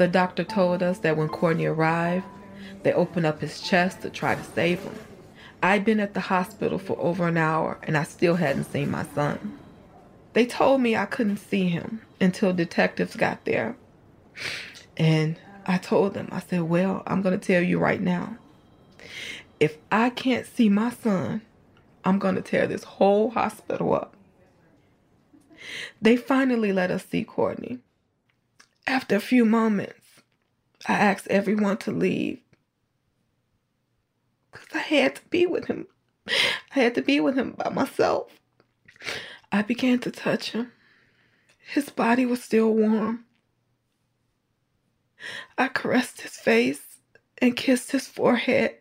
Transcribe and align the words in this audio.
The 0.00 0.08
doctor 0.08 0.44
told 0.44 0.82
us 0.82 1.00
that 1.00 1.18
when 1.18 1.28
Courtney 1.28 1.66
arrived, 1.66 2.24
they 2.84 2.92
opened 2.94 3.26
up 3.26 3.42
his 3.42 3.60
chest 3.60 4.00
to 4.00 4.08
try 4.08 4.34
to 4.34 4.42
save 4.42 4.80
him. 4.80 4.94
I'd 5.62 5.84
been 5.84 6.00
at 6.00 6.14
the 6.14 6.20
hospital 6.20 6.78
for 6.78 6.98
over 6.98 7.28
an 7.28 7.36
hour 7.36 7.78
and 7.82 7.98
I 7.98 8.04
still 8.04 8.36
hadn't 8.36 8.72
seen 8.72 8.90
my 8.90 9.04
son. 9.14 9.58
They 10.32 10.46
told 10.46 10.80
me 10.80 10.96
I 10.96 11.04
couldn't 11.04 11.36
see 11.36 11.68
him 11.68 12.00
until 12.18 12.54
detectives 12.54 13.14
got 13.14 13.44
there. 13.44 13.76
And 14.96 15.38
I 15.66 15.76
told 15.76 16.14
them, 16.14 16.30
I 16.32 16.40
said, 16.40 16.62
Well, 16.62 17.02
I'm 17.06 17.20
going 17.20 17.38
to 17.38 17.46
tell 17.46 17.60
you 17.60 17.78
right 17.78 18.00
now. 18.00 18.38
If 19.60 19.76
I 19.92 20.08
can't 20.08 20.46
see 20.46 20.70
my 20.70 20.88
son, 20.88 21.42
I'm 22.06 22.18
going 22.18 22.36
to 22.36 22.40
tear 22.40 22.66
this 22.66 22.84
whole 22.84 23.32
hospital 23.32 23.92
up. 23.92 24.16
They 26.00 26.16
finally 26.16 26.72
let 26.72 26.90
us 26.90 27.04
see 27.04 27.22
Courtney. 27.22 27.80
After 28.90 29.14
a 29.14 29.20
few 29.20 29.44
moments, 29.44 30.00
I 30.88 30.94
asked 30.94 31.28
everyone 31.28 31.76
to 31.76 31.92
leave 31.92 32.40
because 34.50 34.66
I 34.74 34.78
had 34.78 35.14
to 35.14 35.22
be 35.30 35.46
with 35.46 35.66
him. 35.66 35.86
I 36.26 36.80
had 36.80 36.96
to 36.96 37.00
be 37.00 37.20
with 37.20 37.36
him 37.36 37.52
by 37.52 37.70
myself. 37.70 38.32
I 39.52 39.62
began 39.62 40.00
to 40.00 40.10
touch 40.10 40.50
him. 40.50 40.72
His 41.72 41.88
body 41.88 42.26
was 42.26 42.42
still 42.42 42.74
warm. 42.74 43.26
I 45.56 45.68
caressed 45.68 46.22
his 46.22 46.36
face 46.36 46.98
and 47.38 47.56
kissed 47.56 47.92
his 47.92 48.08
forehead. 48.08 48.74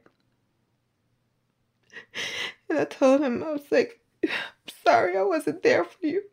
And 2.68 2.80
I 2.80 2.86
told 2.86 3.22
him, 3.22 3.44
I 3.44 3.52
was 3.52 3.72
like, 3.72 4.00
I'm 4.24 4.30
sorry 4.84 5.16
I 5.16 5.22
wasn't 5.22 5.62
there 5.62 5.84
for 5.84 6.08
you 6.08 6.24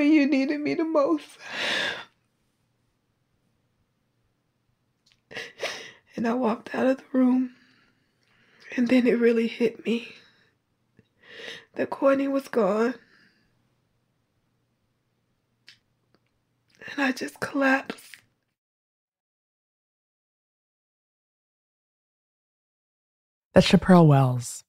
when 0.00 0.12
you 0.14 0.26
needed 0.26 0.58
me 0.58 0.72
the 0.72 0.84
most. 0.84 1.36
And 6.16 6.26
I 6.26 6.32
walked 6.32 6.74
out 6.74 6.86
of 6.86 6.96
the 6.96 7.04
room. 7.12 7.50
And 8.76 8.88
then 8.88 9.06
it 9.06 9.18
really 9.18 9.46
hit 9.46 9.84
me 9.84 10.08
that 11.74 11.90
Courtney 11.90 12.28
was 12.28 12.48
gone. 12.48 12.94
And 16.90 17.04
I 17.04 17.12
just 17.12 17.40
collapsed. 17.40 18.16
That's 23.52 23.66
Chaparral 23.66 24.06
Wells. 24.06 24.64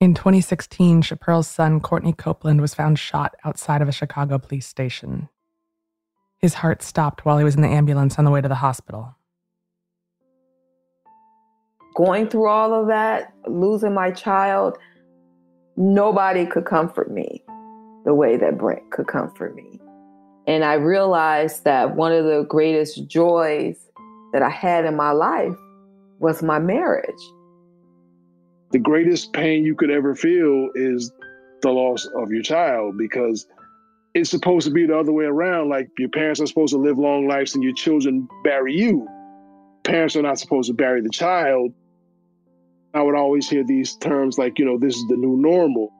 In 0.00 0.14
2016, 0.14 1.02
Chaparral's 1.02 1.46
son, 1.46 1.78
Courtney 1.78 2.14
Copeland, 2.14 2.62
was 2.62 2.72
found 2.72 2.98
shot 2.98 3.34
outside 3.44 3.82
of 3.82 3.88
a 3.88 3.92
Chicago 3.92 4.38
police 4.38 4.66
station. 4.66 5.28
His 6.38 6.54
heart 6.54 6.82
stopped 6.82 7.26
while 7.26 7.36
he 7.36 7.44
was 7.44 7.54
in 7.54 7.60
the 7.60 7.68
ambulance 7.68 8.18
on 8.18 8.24
the 8.24 8.30
way 8.30 8.40
to 8.40 8.48
the 8.48 8.54
hospital. 8.54 9.14
Going 11.94 12.30
through 12.30 12.48
all 12.48 12.72
of 12.72 12.86
that, 12.86 13.34
losing 13.46 13.92
my 13.92 14.10
child, 14.10 14.78
nobody 15.76 16.46
could 16.46 16.64
comfort 16.64 17.12
me 17.12 17.44
the 18.06 18.14
way 18.14 18.38
that 18.38 18.56
Brent 18.56 18.90
could 18.90 19.06
comfort 19.06 19.54
me. 19.54 19.78
And 20.46 20.64
I 20.64 20.74
realized 20.74 21.64
that 21.64 21.94
one 21.94 22.12
of 22.12 22.24
the 22.24 22.46
greatest 22.48 23.06
joys 23.06 23.76
that 24.32 24.40
I 24.40 24.48
had 24.48 24.86
in 24.86 24.96
my 24.96 25.10
life 25.10 25.58
was 26.20 26.42
my 26.42 26.58
marriage 26.58 27.20
the 28.70 28.78
greatest 28.78 29.32
pain 29.32 29.64
you 29.64 29.74
could 29.74 29.90
ever 29.90 30.14
feel 30.14 30.70
is 30.74 31.12
the 31.62 31.70
loss 31.70 32.06
of 32.16 32.30
your 32.30 32.42
child 32.42 32.96
because 32.96 33.46
it's 34.14 34.30
supposed 34.30 34.66
to 34.66 34.72
be 34.72 34.86
the 34.86 34.98
other 34.98 35.12
way 35.12 35.24
around. 35.24 35.68
Like 35.68 35.88
your 35.98 36.08
parents 36.08 36.40
are 36.40 36.46
supposed 36.46 36.72
to 36.72 36.78
live 36.78 36.98
long 36.98 37.28
lives 37.28 37.54
and 37.54 37.62
your 37.62 37.74
children 37.74 38.28
bury 38.44 38.74
you. 38.74 39.06
Parents 39.84 40.16
are 40.16 40.22
not 40.22 40.38
supposed 40.38 40.68
to 40.68 40.74
bury 40.74 41.00
the 41.00 41.10
child. 41.10 41.72
I 42.94 43.02
would 43.02 43.14
always 43.14 43.48
hear 43.48 43.64
these 43.64 43.96
terms 43.96 44.38
like, 44.38 44.58
you 44.58 44.64
know, 44.64 44.78
this 44.78 44.96
is 44.96 45.04
the 45.08 45.16
new 45.16 45.36
normal. 45.36 45.92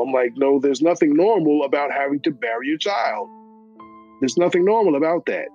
I'm 0.00 0.12
like, 0.12 0.32
no, 0.36 0.58
there's 0.58 0.80
nothing 0.80 1.14
normal 1.14 1.64
about 1.64 1.90
having 1.92 2.20
to 2.20 2.30
bury 2.30 2.68
your 2.68 2.78
child. 2.78 3.28
There's 4.20 4.36
nothing 4.36 4.64
normal 4.64 4.96
about 4.96 5.26
that. 5.26 5.48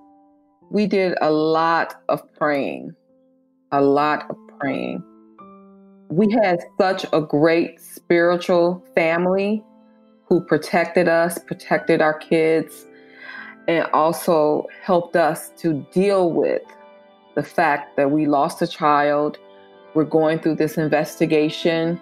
We 0.70 0.86
did 0.86 1.16
a 1.20 1.30
lot 1.30 1.94
of 2.08 2.20
praying, 2.34 2.94
a 3.72 3.80
lot 3.80 4.26
of 4.28 4.36
praying. 4.60 5.02
We 6.08 6.30
had 6.30 6.60
such 6.78 7.04
a 7.12 7.20
great 7.20 7.80
spiritual 7.80 8.84
family 8.94 9.64
who 10.28 10.40
protected 10.40 11.08
us, 11.08 11.38
protected 11.38 12.00
our 12.00 12.14
kids, 12.14 12.86
and 13.68 13.84
also 13.92 14.66
helped 14.82 15.16
us 15.16 15.50
to 15.58 15.86
deal 15.92 16.30
with 16.30 16.62
the 17.34 17.42
fact 17.42 17.96
that 17.96 18.10
we 18.10 18.26
lost 18.26 18.62
a 18.62 18.66
child. 18.66 19.38
We're 19.94 20.04
going 20.04 20.38
through 20.38 20.56
this 20.56 20.78
investigation. 20.78 22.00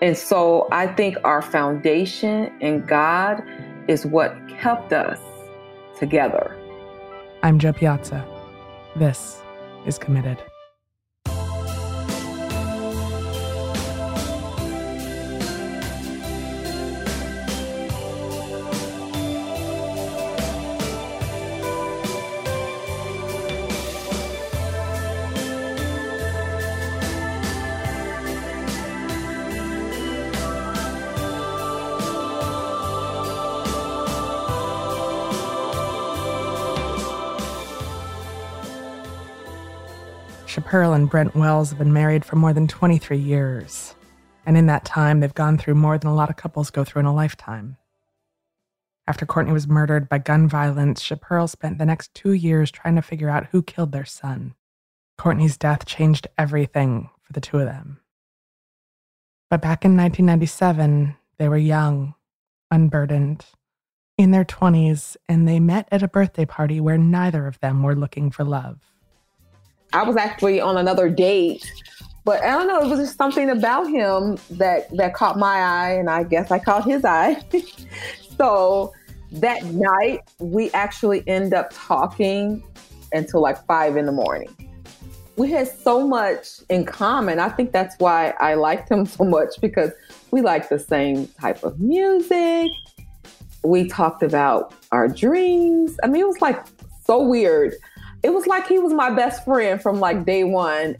And 0.00 0.16
so 0.16 0.68
I 0.70 0.86
think 0.86 1.16
our 1.24 1.42
foundation 1.42 2.52
in 2.60 2.84
God 2.86 3.42
is 3.88 4.06
what 4.06 4.36
kept 4.48 4.92
us 4.92 5.20
together. 5.98 6.56
I'm 7.42 7.58
Jo 7.58 7.72
Piazza. 7.72 8.24
This 8.96 9.42
is 9.84 9.98
Committed. 9.98 10.42
Chappell 40.66 40.94
and 40.94 41.08
Brent 41.08 41.36
Wells 41.36 41.68
have 41.68 41.78
been 41.78 41.92
married 41.92 42.24
for 42.24 42.34
more 42.34 42.52
than 42.52 42.66
23 42.66 43.16
years. 43.16 43.94
And 44.44 44.56
in 44.56 44.66
that 44.66 44.84
time, 44.84 45.20
they've 45.20 45.32
gone 45.32 45.58
through 45.58 45.76
more 45.76 45.96
than 45.96 46.10
a 46.10 46.14
lot 46.14 46.28
of 46.28 46.34
couples 46.34 46.72
go 46.72 46.82
through 46.82 47.00
in 47.00 47.06
a 47.06 47.14
lifetime. 47.14 47.76
After 49.06 49.24
Courtney 49.24 49.52
was 49.52 49.68
murdered 49.68 50.08
by 50.08 50.18
gun 50.18 50.48
violence, 50.48 51.00
Chappell 51.04 51.46
spent 51.46 51.78
the 51.78 51.86
next 51.86 52.12
two 52.14 52.32
years 52.32 52.72
trying 52.72 52.96
to 52.96 53.02
figure 53.02 53.30
out 53.30 53.46
who 53.52 53.62
killed 53.62 53.92
their 53.92 54.04
son. 54.04 54.56
Courtney's 55.16 55.56
death 55.56 55.86
changed 55.86 56.26
everything 56.36 57.10
for 57.22 57.32
the 57.32 57.40
two 57.40 57.60
of 57.60 57.66
them. 57.66 58.00
But 59.48 59.62
back 59.62 59.84
in 59.84 59.96
1997, 59.96 61.16
they 61.38 61.48
were 61.48 61.56
young, 61.56 62.16
unburdened, 62.72 63.46
in 64.18 64.32
their 64.32 64.44
20s, 64.44 65.16
and 65.28 65.46
they 65.46 65.60
met 65.60 65.86
at 65.92 66.02
a 66.02 66.08
birthday 66.08 66.44
party 66.44 66.80
where 66.80 66.98
neither 66.98 67.46
of 67.46 67.60
them 67.60 67.84
were 67.84 67.94
looking 67.94 68.32
for 68.32 68.42
love. 68.42 68.95
I 69.96 70.02
was 70.02 70.18
actually 70.18 70.60
on 70.60 70.76
another 70.76 71.08
date, 71.08 71.72
but 72.22 72.42
I 72.42 72.50
don't 72.50 72.68
know, 72.68 72.82
it 72.82 72.86
was 72.86 73.00
just 73.00 73.16
something 73.16 73.48
about 73.48 73.88
him 73.88 74.36
that 74.50 74.94
that 74.94 75.14
caught 75.14 75.38
my 75.38 75.56
eye, 75.56 75.92
and 75.92 76.10
I 76.10 76.22
guess 76.22 76.50
I 76.50 76.58
caught 76.58 76.84
his 76.84 77.02
eye. 77.02 77.42
so 78.36 78.92
that 79.32 79.64
night, 79.64 80.20
we 80.38 80.70
actually 80.72 81.26
end 81.26 81.54
up 81.54 81.70
talking 81.72 82.62
until 83.14 83.40
like 83.40 83.64
five 83.64 83.96
in 83.96 84.04
the 84.04 84.12
morning. 84.12 84.54
We 85.36 85.50
had 85.50 85.66
so 85.66 86.06
much 86.06 86.46
in 86.68 86.84
common. 86.84 87.38
I 87.38 87.48
think 87.48 87.72
that's 87.72 87.98
why 87.98 88.34
I 88.38 88.52
liked 88.52 88.90
him 88.90 89.06
so 89.16 89.24
much 89.24 89.58
because 89.62 89.92
we 90.30 90.42
like 90.42 90.68
the 90.68 90.78
same 90.78 91.26
type 91.40 91.64
of 91.64 91.80
music. 91.80 92.70
We 93.62 93.88
talked 93.88 94.22
about 94.22 94.74
our 94.92 95.08
dreams. 95.08 95.96
I 96.02 96.08
mean, 96.08 96.20
it 96.20 96.26
was 96.26 96.42
like 96.42 96.62
so 97.06 97.26
weird 97.26 97.76
it 98.22 98.30
was 98.32 98.46
like 98.46 98.66
he 98.66 98.78
was 98.78 98.92
my 98.92 99.10
best 99.10 99.44
friend 99.44 99.80
from 99.80 100.00
like 100.00 100.24
day 100.24 100.44
one. 100.44 100.96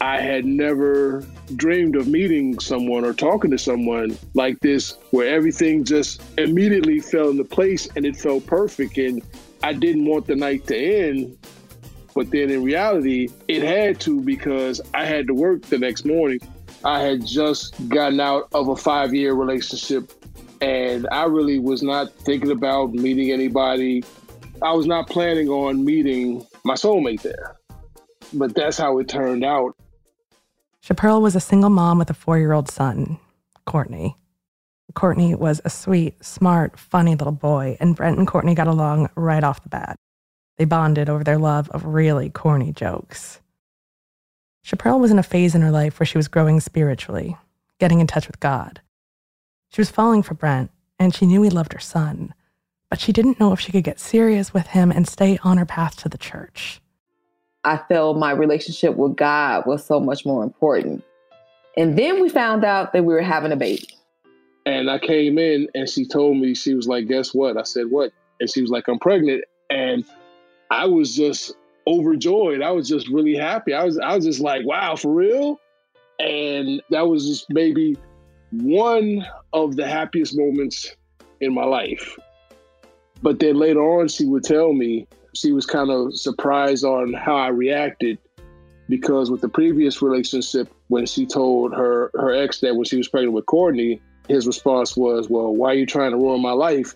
I 0.00 0.20
had 0.20 0.44
never 0.44 1.24
dreamed 1.54 1.96
of 1.96 2.08
meeting 2.08 2.58
someone 2.58 3.04
or 3.04 3.12
talking 3.12 3.50
to 3.52 3.58
someone 3.58 4.18
like 4.34 4.58
this 4.60 4.96
where 5.10 5.32
everything 5.32 5.84
just 5.84 6.20
immediately 6.38 6.98
fell 6.98 7.28
into 7.28 7.44
place 7.44 7.88
and 7.94 8.04
it 8.04 8.16
felt 8.16 8.44
perfect. 8.46 8.98
And 8.98 9.22
I 9.62 9.72
didn't 9.72 10.06
want 10.06 10.26
the 10.26 10.34
night 10.34 10.66
to 10.66 10.76
end. 10.76 11.38
But 12.14 12.30
then 12.30 12.50
in 12.50 12.64
reality, 12.64 13.28
it 13.48 13.62
had 13.62 14.00
to 14.00 14.20
because 14.20 14.80
I 14.92 15.04
had 15.04 15.26
to 15.28 15.34
work 15.34 15.62
the 15.62 15.78
next 15.78 16.04
morning. 16.04 16.40
I 16.84 17.00
had 17.00 17.24
just 17.24 17.88
gotten 17.88 18.18
out 18.18 18.48
of 18.52 18.68
a 18.68 18.76
five 18.76 19.14
year 19.14 19.34
relationship 19.34 20.12
and 20.60 21.08
I 21.10 21.24
really 21.24 21.58
was 21.58 21.82
not 21.82 22.12
thinking 22.12 22.50
about 22.50 22.92
meeting 22.92 23.32
anybody. 23.32 24.04
I 24.62 24.72
was 24.72 24.86
not 24.86 25.08
planning 25.08 25.48
on 25.48 25.84
meeting 25.84 26.46
my 26.64 26.74
soulmate 26.74 27.22
there. 27.22 27.56
But 28.32 28.54
that's 28.54 28.78
how 28.78 28.98
it 28.98 29.08
turned 29.08 29.44
out. 29.44 29.76
Chappell 30.80 31.20
was 31.20 31.34
a 31.34 31.40
single 31.40 31.70
mom 31.70 31.98
with 31.98 32.10
a 32.10 32.14
four 32.14 32.38
year 32.38 32.52
old 32.52 32.70
son, 32.70 33.18
Courtney. 33.66 34.16
Courtney 34.94 35.34
was 35.34 35.60
a 35.64 35.70
sweet, 35.70 36.22
smart, 36.24 36.78
funny 36.78 37.14
little 37.14 37.32
boy, 37.32 37.76
and 37.80 37.96
Brent 37.96 38.18
and 38.18 38.26
Courtney 38.26 38.54
got 38.54 38.66
along 38.66 39.10
right 39.16 39.42
off 39.42 39.62
the 39.62 39.68
bat. 39.68 39.96
They 40.58 40.64
bonded 40.64 41.08
over 41.08 41.24
their 41.24 41.38
love 41.38 41.68
of 41.70 41.84
really 41.84 42.30
corny 42.30 42.72
jokes. 42.72 43.40
Chappell 44.62 45.00
was 45.00 45.10
in 45.10 45.18
a 45.18 45.24
phase 45.24 45.54
in 45.54 45.62
her 45.62 45.70
life 45.70 45.98
where 45.98 46.06
she 46.06 46.18
was 46.18 46.28
growing 46.28 46.60
spiritually, 46.60 47.36
getting 47.80 48.00
in 48.00 48.06
touch 48.06 48.26
with 48.26 48.38
God. 48.38 48.80
She 49.70 49.80
was 49.80 49.90
falling 49.90 50.22
for 50.22 50.34
Brent, 50.34 50.70
and 50.98 51.14
she 51.14 51.26
knew 51.26 51.42
he 51.42 51.50
loved 51.50 51.72
her 51.72 51.80
son 51.80 52.34
but 52.92 53.00
she 53.00 53.10
didn't 53.10 53.40
know 53.40 53.54
if 53.54 53.58
she 53.58 53.72
could 53.72 53.84
get 53.84 53.98
serious 53.98 54.52
with 54.52 54.66
him 54.66 54.90
and 54.90 55.08
stay 55.08 55.38
on 55.42 55.56
her 55.56 55.64
path 55.64 55.96
to 55.96 56.10
the 56.10 56.18
church. 56.18 56.78
I 57.64 57.78
felt 57.88 58.18
my 58.18 58.32
relationship 58.32 58.96
with 58.96 59.16
God 59.16 59.64
was 59.64 59.82
so 59.82 59.98
much 59.98 60.26
more 60.26 60.44
important. 60.44 61.02
And 61.74 61.98
then 61.98 62.20
we 62.20 62.28
found 62.28 62.66
out 62.66 62.92
that 62.92 63.06
we 63.06 63.14
were 63.14 63.22
having 63.22 63.50
a 63.50 63.56
baby. 63.56 63.88
And 64.66 64.90
I 64.90 64.98
came 64.98 65.38
in 65.38 65.68
and 65.74 65.88
she 65.88 66.06
told 66.06 66.36
me, 66.36 66.54
she 66.54 66.74
was 66.74 66.86
like, 66.86 67.08
Guess 67.08 67.32
what? 67.32 67.56
I 67.56 67.62
said, 67.62 67.86
What? 67.88 68.12
And 68.40 68.50
she 68.50 68.60
was 68.60 68.70
like, 68.70 68.86
I'm 68.88 68.98
pregnant. 68.98 69.42
And 69.70 70.04
I 70.70 70.84
was 70.84 71.16
just 71.16 71.54
overjoyed. 71.86 72.60
I 72.60 72.72
was 72.72 72.90
just 72.90 73.08
really 73.08 73.36
happy. 73.36 73.72
I 73.72 73.84
was 73.84 73.98
I 73.98 74.14
was 74.14 74.26
just 74.26 74.40
like, 74.40 74.66
wow, 74.66 74.96
for 74.96 75.14
real? 75.14 75.58
And 76.18 76.82
that 76.90 77.08
was 77.08 77.26
just 77.26 77.46
maybe 77.48 77.96
one 78.50 79.24
of 79.54 79.76
the 79.76 79.88
happiest 79.88 80.36
moments 80.36 80.94
in 81.40 81.54
my 81.54 81.64
life. 81.64 82.18
But 83.22 83.38
then 83.38 83.56
later 83.56 83.80
on, 83.80 84.08
she 84.08 84.26
would 84.26 84.44
tell 84.44 84.72
me 84.72 85.06
she 85.34 85.52
was 85.52 85.64
kind 85.64 85.90
of 85.90 86.16
surprised 86.16 86.84
on 86.84 87.12
how 87.12 87.36
I 87.36 87.48
reacted 87.48 88.18
because 88.88 89.30
with 89.30 89.40
the 89.40 89.48
previous 89.48 90.02
relationship, 90.02 90.68
when 90.88 91.06
she 91.06 91.24
told 91.24 91.72
her 91.72 92.10
her 92.14 92.32
ex 92.34 92.60
that 92.60 92.76
when 92.76 92.84
she 92.84 92.96
was 92.96 93.08
pregnant 93.08 93.32
with 93.32 93.46
Courtney, 93.46 94.02
his 94.28 94.46
response 94.46 94.96
was, 94.96 95.30
"Well, 95.30 95.54
why 95.54 95.70
are 95.70 95.74
you 95.74 95.86
trying 95.86 96.10
to 96.10 96.16
ruin 96.16 96.42
my 96.42 96.52
life?" 96.52 96.94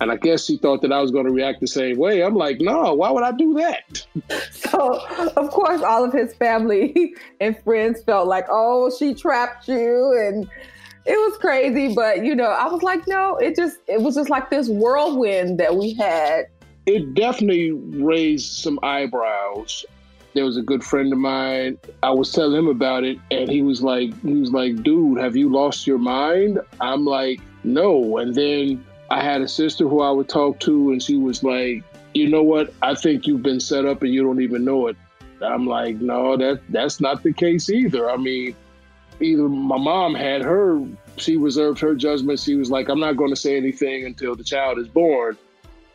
And 0.00 0.10
I 0.10 0.16
guess 0.16 0.46
she 0.46 0.56
thought 0.56 0.80
that 0.80 0.92
I 0.92 1.00
was 1.00 1.10
going 1.10 1.26
to 1.26 1.32
react 1.32 1.60
the 1.60 1.66
same 1.66 1.98
way. 1.98 2.22
I'm 2.22 2.34
like, 2.34 2.58
no, 2.58 2.94
why 2.94 3.10
would 3.10 3.22
I 3.22 3.32
do 3.32 3.54
that? 3.54 4.06
So, 4.50 5.00
of 5.36 5.50
course, 5.50 5.82
all 5.82 6.04
of 6.04 6.12
his 6.12 6.32
family 6.34 7.14
and 7.40 7.58
friends 7.64 8.02
felt 8.04 8.28
like, 8.28 8.46
oh, 8.48 8.90
she 8.96 9.14
trapped 9.14 9.66
you 9.68 10.16
and 10.16 10.48
it 11.06 11.16
was 11.30 11.38
crazy, 11.38 11.94
but 11.94 12.24
you 12.24 12.34
know, 12.34 12.48
I 12.50 12.68
was 12.68 12.82
like, 12.82 13.06
no, 13.06 13.36
it 13.36 13.56
just 13.56 13.78
it 13.86 14.00
was 14.00 14.14
just 14.14 14.30
like 14.30 14.50
this 14.50 14.68
whirlwind 14.68 15.58
that 15.58 15.76
we 15.76 15.94
had. 15.94 16.46
It 16.86 17.14
definitely 17.14 17.72
raised 17.72 18.52
some 18.52 18.78
eyebrows. 18.82 19.84
There 20.34 20.44
was 20.44 20.56
a 20.56 20.62
good 20.62 20.84
friend 20.84 21.12
of 21.12 21.18
mine. 21.18 21.78
I 22.02 22.10
was 22.10 22.32
telling 22.32 22.56
him 22.56 22.68
about 22.68 23.04
it, 23.04 23.18
and 23.30 23.50
he 23.50 23.62
was 23.62 23.82
like, 23.82 24.18
he 24.22 24.34
was 24.34 24.52
like, 24.52 24.82
dude, 24.82 25.18
have 25.18 25.36
you 25.36 25.50
lost 25.50 25.86
your 25.86 25.98
mind? 25.98 26.60
I'm 26.80 27.04
like, 27.04 27.40
no. 27.64 28.18
And 28.18 28.34
then 28.34 28.84
I 29.10 29.22
had 29.22 29.40
a 29.40 29.48
sister 29.48 29.88
who 29.88 30.00
I 30.02 30.10
would 30.10 30.28
talk 30.28 30.60
to, 30.60 30.92
and 30.92 31.02
she 31.02 31.16
was 31.16 31.42
like, 31.42 31.82
you 32.14 32.28
know 32.28 32.42
what? 32.42 32.72
I 32.82 32.94
think 32.94 33.26
you've 33.26 33.42
been 33.42 33.60
set 33.60 33.84
up 33.84 34.02
and 34.02 34.12
you 34.12 34.22
don't 34.22 34.40
even 34.40 34.64
know 34.64 34.88
it. 34.88 34.96
I'm 35.42 35.66
like, 35.66 35.96
no, 35.96 36.36
that 36.36 36.60
that's 36.68 37.00
not 37.00 37.22
the 37.22 37.32
case 37.32 37.70
either. 37.70 38.10
I 38.10 38.16
mean, 38.16 38.54
either 39.22 39.48
my 39.48 39.78
mom 39.78 40.14
had 40.14 40.42
her, 40.42 40.84
she 41.16 41.36
reserved 41.36 41.80
her 41.80 41.94
judgment. 41.94 42.40
She 42.40 42.54
was 42.54 42.70
like, 42.70 42.88
I'm 42.88 43.00
not 43.00 43.16
going 43.16 43.30
to 43.30 43.36
say 43.36 43.56
anything 43.56 44.04
until 44.04 44.34
the 44.34 44.44
child 44.44 44.78
is 44.78 44.88
born. 44.88 45.36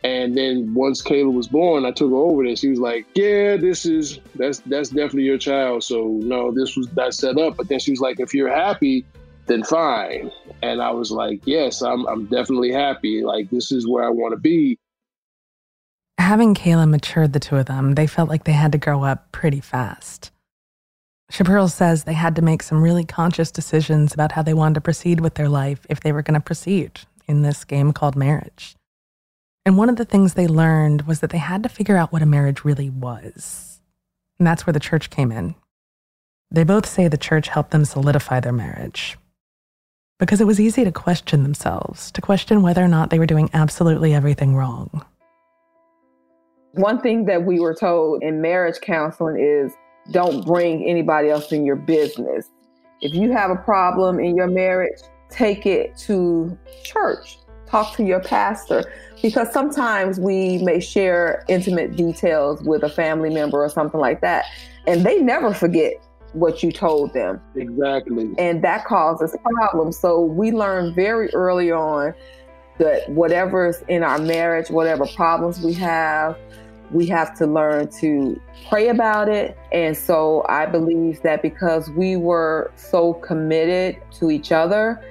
And 0.05 0.37
then 0.37 0.71
once 0.75 1.01
Kayla 1.01 1.33
was 1.33 1.47
born, 1.47 1.83
I 1.83 1.89
took 1.89 2.11
her 2.11 2.15
over 2.15 2.43
there. 2.43 2.55
She 2.55 2.69
was 2.69 2.77
like, 2.77 3.07
"Yeah, 3.15 3.57
this 3.57 3.87
is 3.87 4.19
that's 4.35 4.59
that's 4.59 4.89
definitely 4.89 5.23
your 5.23 5.39
child." 5.39 5.83
So 5.83 6.19
no, 6.21 6.51
this 6.51 6.77
was 6.77 6.93
not 6.95 7.15
set 7.15 7.39
up. 7.39 7.57
But 7.57 7.69
then 7.69 7.79
she 7.79 7.89
was 7.89 8.01
like, 8.01 8.19
"If 8.19 8.31
you're 8.31 8.53
happy, 8.53 9.03
then 9.47 9.63
fine." 9.63 10.31
And 10.61 10.79
I 10.79 10.91
was 10.91 11.09
like, 11.09 11.41
"Yes, 11.45 11.81
I'm 11.81 12.05
I'm 12.05 12.25
definitely 12.25 12.71
happy. 12.71 13.23
Like 13.23 13.49
this 13.49 13.71
is 13.71 13.87
where 13.87 14.03
I 14.03 14.09
want 14.09 14.33
to 14.33 14.39
be." 14.39 14.77
Having 16.19 16.53
Kayla 16.53 16.87
matured 16.87 17.33
the 17.33 17.39
two 17.39 17.55
of 17.55 17.65
them, 17.65 17.95
they 17.95 18.05
felt 18.05 18.29
like 18.29 18.43
they 18.43 18.51
had 18.51 18.73
to 18.73 18.77
grow 18.77 19.03
up 19.03 19.31
pretty 19.31 19.59
fast. 19.59 20.29
Chaparral 21.29 21.67
says 21.67 22.03
they 22.03 22.13
had 22.13 22.35
to 22.35 22.41
make 22.41 22.61
some 22.61 22.83
really 22.83 23.03
conscious 23.03 23.51
decisions 23.51 24.13
about 24.13 24.33
how 24.33 24.41
they 24.41 24.53
wanted 24.53 24.75
to 24.75 24.81
proceed 24.81 25.19
with 25.19 25.35
their 25.35 25.49
life 25.49 25.85
if 25.89 25.99
they 25.99 26.11
were 26.11 26.21
going 26.21 26.39
to 26.39 26.43
proceed 26.43 27.01
in 27.27 27.41
this 27.41 27.63
game 27.63 27.93
called 27.93 28.15
marriage. 28.15 28.75
And 29.65 29.77
one 29.77 29.89
of 29.89 29.95
the 29.95 30.05
things 30.05 30.33
they 30.33 30.47
learned 30.47 31.03
was 31.03 31.21
that 31.21 31.31
they 31.31 31.39
had 31.39 31.63
to 31.63 31.69
figure 31.69 31.97
out 31.97 32.13
what 32.13 32.21
a 32.21 32.27
marriage 32.27 32.63
really 32.63 32.89
was. 32.89 33.81
And 34.37 34.45
that's 34.45 34.67
where 34.67 34.73
the 34.73 34.79
church 34.79 35.09
came 35.09 35.31
in. 35.31 35.55
They 36.51 36.63
both 36.63 36.85
say 36.85 37.07
the 37.07 37.17
church 37.17 37.47
helped 37.47 37.71
them 37.71 37.85
solidify 37.85 38.41
their 38.41 38.53
marriage. 38.53 39.17
Because 40.19 40.39
it 40.39 40.47
was 40.47 40.59
easy 40.59 40.83
to 40.83 40.91
question 40.91 41.41
themselves, 41.41 42.11
to 42.11 42.21
question 42.21 42.61
whether 42.61 42.83
or 42.83 42.87
not 42.87 43.09
they 43.09 43.19
were 43.19 43.25
doing 43.25 43.49
absolutely 43.53 44.13
everything 44.13 44.55
wrong. 44.55 45.03
One 46.73 47.01
thing 47.01 47.25
that 47.25 47.43
we 47.43 47.59
were 47.59 47.73
told 47.73 48.21
in 48.21 48.41
marriage 48.41 48.79
counseling 48.81 49.39
is 49.39 49.73
don't 50.11 50.45
bring 50.45 50.85
anybody 50.87 51.29
else 51.29 51.51
in 51.51 51.65
your 51.65 51.75
business. 51.75 52.49
If 53.01 53.13
you 53.13 53.31
have 53.31 53.51
a 53.51 53.55
problem 53.55 54.19
in 54.19 54.35
your 54.35 54.47
marriage, 54.47 54.99
take 55.29 55.65
it 55.65 55.97
to 55.99 56.57
church. 56.83 57.39
Talk 57.67 57.95
to 57.95 58.03
your 58.03 58.19
pastor 58.21 58.83
because 59.21 59.51
sometimes 59.51 60.19
we 60.19 60.59
may 60.59 60.79
share 60.79 61.43
intimate 61.49 61.95
details 61.95 62.61
with 62.61 62.83
a 62.83 62.89
family 62.89 63.29
member 63.31 63.63
or 63.63 63.69
something 63.69 63.99
like 63.99 64.21
that, 64.21 64.45
and 64.85 65.03
they 65.03 65.19
never 65.19 65.53
forget 65.53 65.93
what 66.33 66.61
you 66.61 66.71
told 66.71 67.13
them. 67.13 67.41
Exactly. 67.55 68.33
And 68.37 68.63
that 68.63 68.85
causes 68.85 69.35
problems. 69.43 69.97
So 69.97 70.21
we 70.21 70.51
learn 70.51 70.93
very 70.93 71.33
early 71.33 71.71
on 71.71 72.13
that 72.77 73.09
whatever's 73.09 73.81
in 73.87 74.03
our 74.03 74.19
marriage, 74.19 74.69
whatever 74.69 75.07
problems 75.07 75.61
we 75.61 75.73
have, 75.73 76.37
we 76.91 77.05
have 77.07 77.37
to 77.37 77.47
learn 77.47 77.89
to 77.99 78.39
pray 78.69 78.89
about 78.89 79.29
it. 79.29 79.57
And 79.71 79.95
so 79.95 80.45
I 80.47 80.65
believe 80.65 81.21
that 81.23 81.41
because 81.41 81.89
we 81.91 82.15
were 82.15 82.71
so 82.75 83.13
committed 83.15 84.01
to 84.19 84.31
each 84.31 84.51
other, 84.51 85.03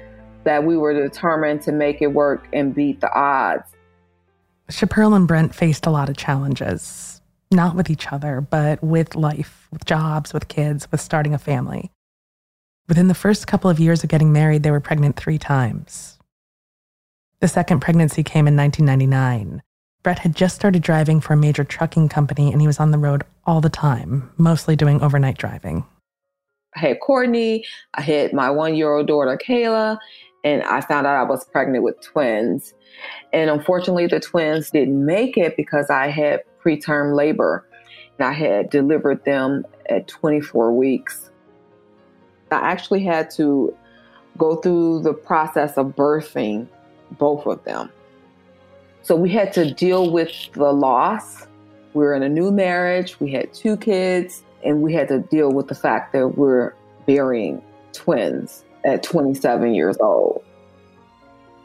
that 0.45 0.65
we 0.65 0.77
were 0.77 0.95
determined 0.95 1.63
to 1.63 1.73
make 1.73 2.01
it 2.03 2.09
work 2.09 2.47
and 2.53 2.75
beat 2.75 3.01
the 3.01 3.13
odds. 3.13 3.65
Chaparral 4.71 5.15
and 5.15 5.27
Brent 5.27 5.55
faced 5.55 5.87
a 5.87 5.91
lot 5.91 6.09
of 6.09 6.17
challenges, 6.17 7.21
not 7.51 7.75
with 7.75 7.91
each 7.91 8.13
other, 8.13 8.41
but 8.41 8.83
with 8.83 9.15
life, 9.15 9.69
with 9.71 9.85
jobs, 9.85 10.33
with 10.33 10.49
kids, 10.49 10.91
with 10.91 11.01
starting 11.01 11.35
a 11.35 11.39
family. 11.39 11.91
Within 12.89 13.09
the 13.09 13.15
first 13.15 13.47
couple 13.47 13.71
of 13.71 13.81
years 13.81 14.05
of 14.05 14.11
getting 14.11 14.33
married, 14.33 14.63
they 14.63 14.71
were 14.71 14.81
pregnant 14.81 15.17
three 15.17 15.39
times. 15.39 16.19
The 17.41 17.49
second 17.49 17.81
pregnancy 17.81 18.23
came 18.23 18.47
in 18.47 18.57
1999. 18.57 19.63
Brent 20.05 20.19
had 20.19 20.37
just 20.37 20.55
started 20.55 20.83
driving 20.83 21.21
for 21.21 21.33
a 21.33 21.37
major 21.37 21.65
trucking 21.65 22.11
company 22.11 22.53
and 22.53 22.61
he 22.61 22.67
was 22.67 22.79
on 22.79 22.91
the 22.91 22.99
road 22.99 23.25
all 23.47 23.63
the 23.63 23.71
time, 23.71 24.31
mostly 24.37 24.77
doing 24.77 25.01
overnight 25.01 25.39
driving. 25.39 25.85
I 26.77 26.81
had 26.81 27.01
Courtney, 27.01 27.65
I 27.95 28.03
had 28.03 28.35
my 28.35 28.51
one 28.51 28.75
year 28.75 28.93
old 28.93 29.07
daughter, 29.07 29.39
Kayla, 29.43 29.99
and 30.45 30.63
I 30.63 30.83
found 30.83 31.07
out 31.07 31.17
I 31.17 31.23
was 31.23 31.47
pregnant 31.47 31.85
with 31.85 32.01
twins. 32.03 32.75
And 33.33 33.49
unfortunately, 33.49 34.07
the 34.07 34.21
twins 34.21 34.71
didn't 34.71 35.05
make 35.05 35.39
it 35.39 35.57
because 35.57 35.89
I 35.89 36.09
had 36.09 36.43
preterm 36.63 37.17
labor 37.17 37.67
and 38.19 38.29
I 38.29 38.33
had 38.33 38.69
delivered 38.69 39.25
them 39.25 39.65
at 39.89 40.07
24 40.07 40.75
weeks. 40.75 41.31
I 42.51 42.57
actually 42.57 43.05
had 43.05 43.31
to 43.37 43.75
go 44.37 44.57
through 44.57 45.03
the 45.03 45.15
process 45.15 45.79
of 45.79 45.97
birthing 45.97 46.69
both 47.13 47.47
of 47.47 47.65
them. 47.65 47.91
So 49.05 49.15
we 49.15 49.29
had 49.29 49.53
to 49.53 49.71
deal 49.71 50.11
with 50.11 50.33
the 50.55 50.73
loss. 50.73 51.47
We 51.93 52.05
were 52.05 52.15
in 52.15 52.23
a 52.23 52.29
new 52.29 52.51
marriage, 52.51 53.21
we 53.21 53.31
had 53.33 53.53
two 53.53 53.77
kids, 53.77 54.43
and 54.65 54.81
we 54.81 54.95
had 54.95 55.09
to 55.09 55.19
deal 55.19 55.53
with 55.53 55.69
the 55.69 55.75
fact 55.75 56.15
that 56.15 56.39
we're 56.39 56.73
burying 57.07 57.63
twins 57.93 58.65
at 58.83 59.03
27 59.03 59.75
years 59.75 59.99
old. 60.01 60.43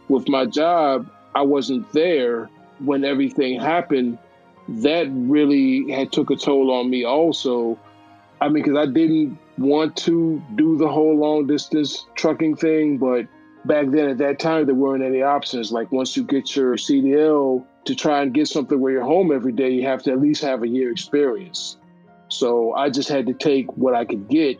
With 0.09 0.27
my 0.27 0.45
job, 0.47 1.09
I 1.33 1.41
wasn't 1.41 1.89
there 1.93 2.49
when 2.79 3.05
everything 3.05 3.57
happened. 3.57 4.17
That 4.67 5.07
really 5.09 5.89
had 5.89 6.11
took 6.11 6.31
a 6.31 6.35
toll 6.35 6.69
on 6.71 6.89
me 6.89 7.05
also. 7.05 7.79
I 8.41 8.49
mean, 8.49 8.63
because 8.63 8.77
I 8.77 8.85
didn't 8.85 9.39
want 9.57 9.95
to 9.97 10.43
do 10.55 10.77
the 10.77 10.89
whole 10.89 11.17
long 11.17 11.47
distance 11.47 12.05
trucking 12.15 12.57
thing, 12.57 12.97
but 12.97 13.27
back 13.65 13.87
then 13.89 14.09
at 14.09 14.17
that 14.19 14.39
time 14.39 14.65
there 14.65 14.75
weren't 14.75 15.03
any 15.03 15.21
options. 15.21 15.71
Like 15.71 15.91
once 15.91 16.15
you 16.15 16.23
get 16.23 16.55
your 16.55 16.75
CDL 16.75 17.65
to 17.85 17.95
try 17.95 18.21
and 18.21 18.33
get 18.33 18.47
something 18.47 18.79
where 18.79 18.91
you're 18.91 19.03
home 19.03 19.31
every 19.31 19.51
day, 19.51 19.69
you 19.69 19.83
have 19.87 20.03
to 20.03 20.11
at 20.11 20.21
least 20.21 20.41
have 20.43 20.63
a 20.63 20.67
year 20.67 20.91
experience. 20.91 21.77
So 22.29 22.73
I 22.73 22.89
just 22.89 23.09
had 23.09 23.27
to 23.27 23.33
take 23.33 23.75
what 23.75 23.95
I 23.95 24.05
could 24.05 24.27
get 24.27 24.59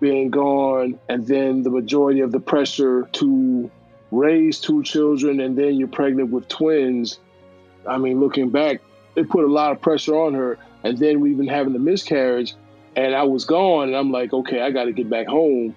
being 0.00 0.30
gone 0.30 0.98
and 1.08 1.26
then 1.26 1.62
the 1.62 1.70
majority 1.70 2.20
of 2.20 2.32
the 2.32 2.40
pressure 2.40 3.08
to 3.12 3.70
raise 4.10 4.60
two 4.60 4.82
children 4.82 5.40
and 5.40 5.56
then 5.56 5.74
you're 5.74 5.88
pregnant 5.88 6.30
with 6.30 6.48
twins. 6.48 7.18
I 7.86 7.98
mean, 7.98 8.20
looking 8.20 8.50
back, 8.50 8.80
it 9.16 9.28
put 9.28 9.44
a 9.44 9.48
lot 9.48 9.72
of 9.72 9.80
pressure 9.80 10.16
on 10.16 10.34
her. 10.34 10.58
And 10.84 10.96
then 10.96 11.20
we 11.20 11.32
even 11.32 11.48
having 11.48 11.72
the 11.72 11.78
miscarriage 11.78 12.54
and 12.96 13.14
I 13.14 13.24
was 13.24 13.44
gone 13.44 13.88
and 13.88 13.96
I'm 13.96 14.10
like, 14.10 14.32
okay, 14.32 14.60
I 14.60 14.70
got 14.70 14.84
to 14.84 14.92
get 14.92 15.10
back 15.10 15.26
home. 15.26 15.76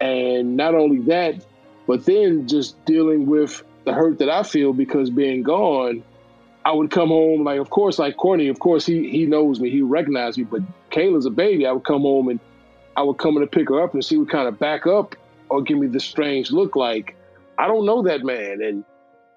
And 0.00 0.56
not 0.56 0.74
only 0.74 0.98
that, 1.02 1.44
but 1.90 2.04
then 2.04 2.46
just 2.46 2.84
dealing 2.84 3.26
with 3.26 3.64
the 3.84 3.92
hurt 3.92 4.20
that 4.20 4.30
I 4.30 4.44
feel 4.44 4.72
because 4.72 5.10
being 5.10 5.42
gone, 5.42 6.04
I 6.64 6.70
would 6.70 6.92
come 6.92 7.08
home 7.08 7.42
like, 7.42 7.58
of 7.58 7.70
course, 7.70 7.98
like 7.98 8.16
Courtney, 8.16 8.46
of 8.46 8.60
course 8.60 8.86
he 8.86 9.10
he 9.10 9.26
knows 9.26 9.58
me, 9.58 9.70
he 9.70 9.82
recognized 9.82 10.38
me. 10.38 10.44
But 10.44 10.62
Kayla's 10.92 11.26
a 11.26 11.30
baby. 11.30 11.66
I 11.66 11.72
would 11.72 11.82
come 11.82 12.02
home 12.02 12.28
and 12.28 12.38
I 12.96 13.02
would 13.02 13.18
come 13.18 13.36
in 13.38 13.40
to 13.40 13.48
pick 13.48 13.68
her 13.70 13.82
up, 13.82 13.92
and 13.94 14.04
she 14.04 14.18
would 14.18 14.30
kind 14.30 14.46
of 14.46 14.56
back 14.56 14.86
up 14.86 15.16
or 15.48 15.62
give 15.62 15.78
me 15.78 15.88
this 15.88 16.04
strange 16.04 16.52
look, 16.52 16.76
like 16.76 17.16
I 17.58 17.66
don't 17.66 17.84
know 17.84 18.02
that 18.02 18.22
man. 18.22 18.62
And 18.62 18.84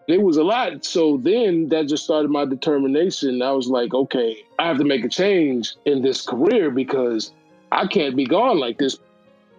it 0.07 0.21
was 0.21 0.37
a 0.37 0.43
lot. 0.43 0.85
So 0.85 1.17
then 1.23 1.69
that 1.69 1.87
just 1.87 2.03
started 2.03 2.29
my 2.29 2.45
determination. 2.45 3.41
I 3.41 3.51
was 3.53 3.67
like, 3.67 3.95
okay, 3.95 4.37
I 4.59 4.67
have 4.67 4.77
to 4.77 4.85
make 4.85 5.03
a 5.03 5.09
change 5.09 5.73
in 5.85 6.03
this 6.03 6.21
career 6.21 6.69
because 6.69 7.31
I 7.71 7.87
can't 7.87 8.15
be 8.15 8.27
gone 8.27 8.59
like 8.59 8.77
this 8.77 8.99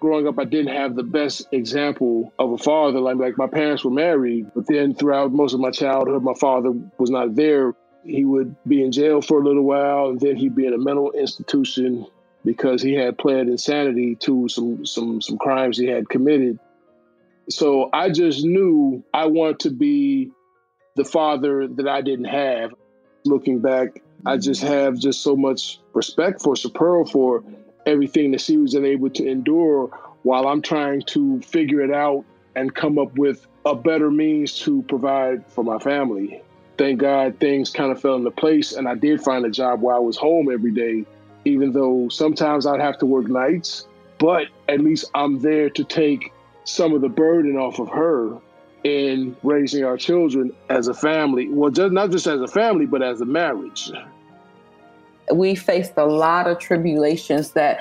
growing 0.05 0.29
up, 0.29 0.39
I 0.39 0.45
didn't 0.45 0.75
have 0.75 0.97
the 0.97 1.03
best 1.03 1.49
example 1.51 2.31
of 2.39 2.53
a 2.53 2.59
father. 2.59 3.01
Like, 3.01 3.17
like 3.17 3.39
my 3.39 3.47
parents 3.47 3.85
were 3.85 3.91
married, 3.91 4.51
but 4.55 4.67
then 4.67 4.95
throughout 4.95 5.33
most 5.33 5.55
of 5.55 5.61
my 5.61 5.71
childhood, 5.71 6.23
my 6.23 6.35
father 6.35 6.73
was 6.99 7.09
not 7.09 7.35
there. 7.35 7.75
He 8.05 8.27
would 8.27 8.55
be 8.69 8.85
in 8.85 8.93
jail 8.93 9.23
for 9.23 9.41
a 9.41 9.43
little 9.43 9.63
while, 9.63 10.11
and 10.11 10.21
then 10.21 10.37
he'd 10.37 10.55
be 10.55 10.67
in 10.67 10.75
a 10.75 10.79
mental 10.79 11.11
institution 11.13 12.07
because 12.45 12.83
he 12.83 12.93
had 12.93 13.17
pled 13.17 13.49
insanity 13.49 14.15
to 14.17 14.47
some 14.51 14.85
some 14.85 15.23
some 15.23 15.39
crimes 15.39 15.79
he 15.79 15.87
had 15.87 16.07
committed. 16.11 16.59
So 17.49 17.89
I 17.91 18.11
just 18.11 18.45
knew 18.45 19.03
I 19.15 19.25
wanted 19.25 19.61
to 19.61 19.71
be 19.71 20.33
the 20.97 21.05
father 21.07 21.67
that 21.67 21.89
I 21.89 22.03
didn't 22.03 22.27
have. 22.27 22.75
Looking 23.25 23.61
back, 23.61 24.03
I 24.27 24.37
just 24.37 24.63
mm-hmm. 24.63 24.75
have 24.75 24.99
just 24.99 25.23
so 25.23 25.35
much 25.35 25.81
respect 25.95 26.43
for 26.43 26.55
Chaparral 26.57 27.07
for 27.07 27.43
everything 27.87 28.33
that 28.33 28.41
she 28.41 28.57
was 28.57 28.75
able 28.75 29.11
to 29.11 29.27
endure 29.27 29.89
while 30.23 30.49
I'm 30.49 30.63
trying 30.63 31.03
to 31.03 31.41
figure 31.43 31.81
it 31.81 31.93
out 31.93 32.25
and 32.57 32.75
come 32.75 32.99
up 32.99 33.17
with 33.19 33.47
a 33.67 33.75
better 33.75 34.11
means 34.11 34.59
to 34.61 34.83
provide 34.83 35.47
for 35.47 35.65
my 35.65 35.79
family. 35.79 36.43
Thank 36.77 37.01
God 37.01 37.39
things 37.39 37.71
kind 37.71 37.93
of 37.93 38.01
fell 38.01 38.17
into 38.17 38.31
place 38.31 38.73
and 38.73 38.89
I 38.89 38.95
did 38.95 39.21
find 39.21 39.45
a 39.45 39.51
job 39.51 39.81
where 39.81 39.95
I 39.95 39.99
was 39.99 40.17
home 40.17 40.51
every 40.53 40.73
day, 40.73 41.05
even 41.45 41.73
though 41.73 42.09
sometimes 42.09 42.67
I'd 42.67 42.81
have 42.81 42.99
to 42.99 43.07
work 43.07 43.29
nights, 43.29 43.87
but 44.19 44.49
at 44.69 44.81
least 44.81 45.05
I'm 45.15 45.41
there 45.41 45.71
to 45.71 45.85
take 45.85 46.33
some 46.65 46.95
of 46.95 47.01
the 47.01 47.09
burden 47.09 47.57
off 47.57 47.79
of 47.79 47.89
her 47.91 48.39
in 48.83 49.37
raising 49.43 49.85
our 49.85 49.97
children 49.97 50.53
as 50.69 50.89
a 50.89 50.95
family. 50.95 51.49
Well, 51.49 51.71
just 51.71 51.93
not 51.93 52.11
just 52.11 52.27
as 52.27 52.41
a 52.41 52.49
family, 52.49 52.87
but 52.87 53.03
as 53.03 53.21
a 53.21 53.25
marriage 53.25 53.91
we 55.33 55.55
faced 55.55 55.95
a 55.97 56.05
lot 56.05 56.47
of 56.47 56.59
tribulations 56.59 57.53
that 57.53 57.81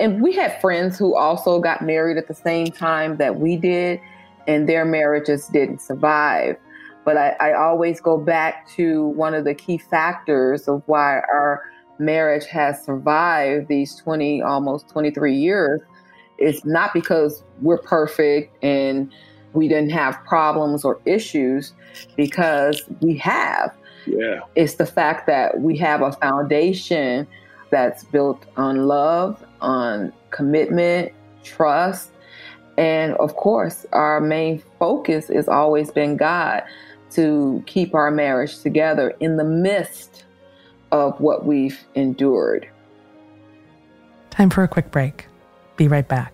and 0.00 0.22
we 0.22 0.34
had 0.34 0.60
friends 0.60 0.98
who 0.98 1.14
also 1.14 1.60
got 1.60 1.82
married 1.82 2.16
at 2.16 2.26
the 2.26 2.34
same 2.34 2.66
time 2.66 3.16
that 3.18 3.38
we 3.38 3.56
did 3.56 4.00
and 4.48 4.68
their 4.68 4.84
marriages 4.84 5.46
didn't 5.48 5.80
survive. 5.80 6.56
But 7.04 7.16
I, 7.16 7.36
I, 7.40 7.52
always 7.52 8.00
go 8.00 8.18
back 8.18 8.68
to 8.70 9.08
one 9.08 9.34
of 9.34 9.44
the 9.44 9.54
key 9.54 9.78
factors 9.78 10.66
of 10.66 10.82
why 10.86 11.20
our 11.32 11.62
marriage 11.98 12.46
has 12.46 12.82
survived 12.82 13.68
these 13.68 13.94
20 13.96 14.42
almost 14.42 14.88
23 14.88 15.34
years 15.34 15.80
it's 16.38 16.64
not 16.64 16.92
because 16.92 17.42
we're 17.60 17.78
perfect 17.78 18.62
and 18.62 19.12
we 19.52 19.68
didn't 19.68 19.90
have 19.90 20.18
problems 20.24 20.84
or 20.84 21.00
issues 21.04 21.72
because 22.16 22.82
we 23.00 23.16
have 23.16 23.74
yeah. 24.06 24.40
It's 24.54 24.74
the 24.74 24.86
fact 24.86 25.26
that 25.26 25.60
we 25.60 25.76
have 25.78 26.02
a 26.02 26.12
foundation 26.12 27.26
that's 27.70 28.04
built 28.04 28.44
on 28.56 28.86
love, 28.86 29.44
on 29.60 30.12
commitment, 30.30 31.12
trust, 31.42 32.10
and 32.76 33.14
of 33.14 33.36
course, 33.36 33.86
our 33.92 34.20
main 34.20 34.62
focus 34.78 35.28
has 35.28 35.48
always 35.48 35.90
been 35.90 36.16
God 36.16 36.62
to 37.12 37.62
keep 37.66 37.94
our 37.94 38.10
marriage 38.10 38.58
together 38.58 39.14
in 39.20 39.36
the 39.36 39.44
midst 39.44 40.24
of 40.90 41.18
what 41.20 41.44
we've 41.44 41.78
endured. 41.94 42.68
Time 44.30 44.50
for 44.50 44.64
a 44.64 44.68
quick 44.68 44.90
break. 44.90 45.26
Be 45.76 45.86
right 45.86 46.06
back. 46.06 46.33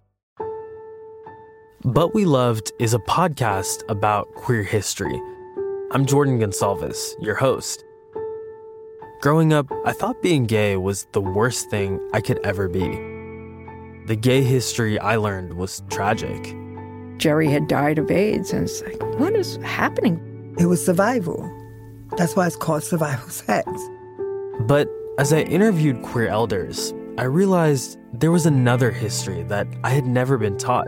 But 1.85 2.13
We 2.13 2.25
Loved 2.25 2.71
is 2.77 2.93
a 2.93 2.99
podcast 2.99 3.81
about 3.89 4.31
queer 4.35 4.61
history. 4.61 5.19
I'm 5.91 6.05
Jordan 6.05 6.39
Gonsalves, 6.39 7.15
your 7.19 7.33
host. 7.33 7.83
Growing 9.21 9.51
up, 9.51 9.65
I 9.83 9.91
thought 9.91 10.21
being 10.21 10.45
gay 10.45 10.77
was 10.77 11.07
the 11.13 11.21
worst 11.21 11.71
thing 11.71 11.99
I 12.13 12.21
could 12.21 12.37
ever 12.43 12.67
be. 12.67 12.87
The 14.05 14.15
gay 14.15 14.43
history 14.43 14.99
I 14.99 15.15
learned 15.15 15.55
was 15.55 15.81
tragic. 15.89 16.55
Jerry 17.17 17.47
had 17.47 17.67
died 17.67 17.97
of 17.97 18.11
AIDS, 18.11 18.53
and 18.53 18.65
it's 18.65 18.83
like, 18.83 19.01
what 19.19 19.33
is 19.33 19.55
happening? 19.63 20.55
It 20.59 20.67
was 20.67 20.85
survival. 20.85 21.51
That's 22.15 22.35
why 22.35 22.45
it's 22.45 22.55
called 22.55 22.83
survival 22.83 23.29
sex. 23.29 23.67
But 24.59 24.87
as 25.17 25.33
I 25.33 25.39
interviewed 25.39 26.03
queer 26.03 26.27
elders, 26.27 26.93
I 27.17 27.23
realized 27.23 27.97
there 28.13 28.31
was 28.31 28.45
another 28.45 28.91
history 28.91 29.41
that 29.43 29.65
I 29.83 29.89
had 29.89 30.05
never 30.05 30.37
been 30.37 30.59
taught 30.59 30.87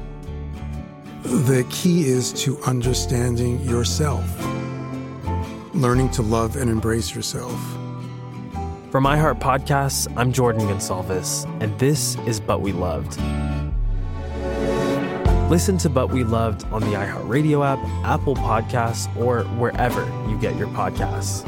The 1.23 1.67
key 1.69 2.07
is 2.07 2.33
to 2.43 2.59
understanding 2.63 3.61
yourself, 3.61 4.25
learning 5.75 6.09
to 6.11 6.23
love 6.23 6.55
and 6.55 6.67
embrace 6.67 7.13
yourself. 7.13 7.59
From 8.89 9.03
iHeart 9.03 9.39
Podcasts, 9.39 10.11
I'm 10.17 10.33
Jordan 10.33 10.61
Gonsalves, 10.63 11.45
and 11.61 11.77
this 11.77 12.17
is 12.25 12.39
But 12.39 12.61
We 12.61 12.71
Loved. 12.71 13.21
Listen 15.51 15.77
to 15.77 15.89
But 15.89 16.09
We 16.09 16.23
Loved 16.23 16.65
on 16.71 16.81
the 16.81 16.97
iHeartRadio 16.97 17.63
app, 17.63 17.79
Apple 18.03 18.35
Podcasts, 18.35 19.15
or 19.15 19.43
wherever 19.59 20.03
you 20.27 20.39
get 20.39 20.55
your 20.55 20.69
podcasts. 20.69 21.47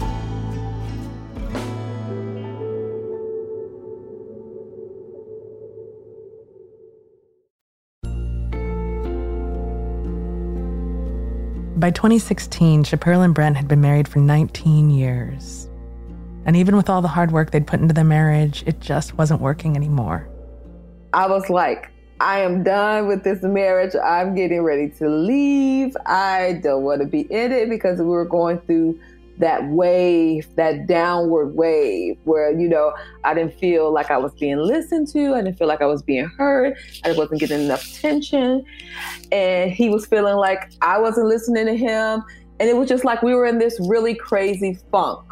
By 11.84 11.92
2016, 11.92 12.86
Chaparral 12.86 13.24
and 13.24 13.36
Brent 13.36 13.58
had 13.58 13.68
been 13.68 13.82
married 13.82 14.08
for 14.08 14.20
19 14.20 14.90
years. 14.90 15.70
And 16.46 16.56
even 16.56 16.78
with 16.78 16.90
all 16.90 17.02
the 17.02 17.10
hard 17.10 17.34
work 17.34 17.52
they'd 17.52 17.68
put 17.68 17.82
into 17.82 17.94
their 17.94 18.06
marriage, 18.06 18.64
it 18.66 18.80
just 18.80 19.18
wasn't 19.18 19.42
working 19.42 19.76
anymore. 19.76 20.30
I 21.12 21.28
was 21.28 21.50
like, 21.50 21.92
I 22.22 22.40
am 22.40 22.64
done 22.64 23.10
with 23.10 23.26
this 23.26 23.44
marriage. 23.44 23.98
I'm 24.02 24.34
getting 24.34 24.62
ready 24.62 24.92
to 24.92 25.10
leave. 25.10 25.94
I 26.06 26.62
don't 26.64 26.84
want 26.84 27.02
to 27.02 27.06
be 27.06 27.24
in 27.24 27.52
it 27.52 27.70
because 27.70 28.00
we 28.00 28.06
were 28.06 28.24
going 28.24 28.60
through 28.60 28.98
that 29.40 29.68
wave, 29.70 30.48
that 30.56 30.88
downward 30.88 31.56
wave 31.56 32.18
where, 32.24 32.58
you 32.58 32.68
know, 32.68 32.94
I 33.24 33.34
didn't 33.34 33.60
feel 33.60 33.92
like 33.92 34.12
I 34.12 34.18
was 34.18 34.34
being 34.34 34.58
listened 34.58 35.08
to. 35.10 35.34
I 35.34 35.42
didn't 35.42 35.58
feel 35.58 35.68
like 35.68 35.82
I 35.82 35.86
was 35.86 36.04
being 36.04 36.28
heard. 36.38 36.78
I 37.04 37.14
wasn't 37.14 37.40
getting 37.40 37.62
enough 37.62 37.84
attention. 37.86 38.64
And 39.32 39.72
he 39.72 39.90
was 39.90 40.06
feeling 40.06 40.36
like 40.36 40.72
I 40.82 41.00
wasn't 41.00 41.28
listening 41.28 41.66
to 41.66 41.76
him. 41.76 42.24
And 42.60 42.70
it 42.70 42.78
was 42.78 42.88
just 42.88 43.04
like 43.04 43.24
we 43.24 43.34
were 43.34 43.46
in 43.46 43.58
this 43.58 43.80
really 43.88 44.14
crazy 44.14 44.78
funk. 44.92 45.24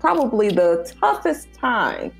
Probably 0.00 0.48
the 0.48 0.92
toughest 1.00 1.52
time 1.54 2.12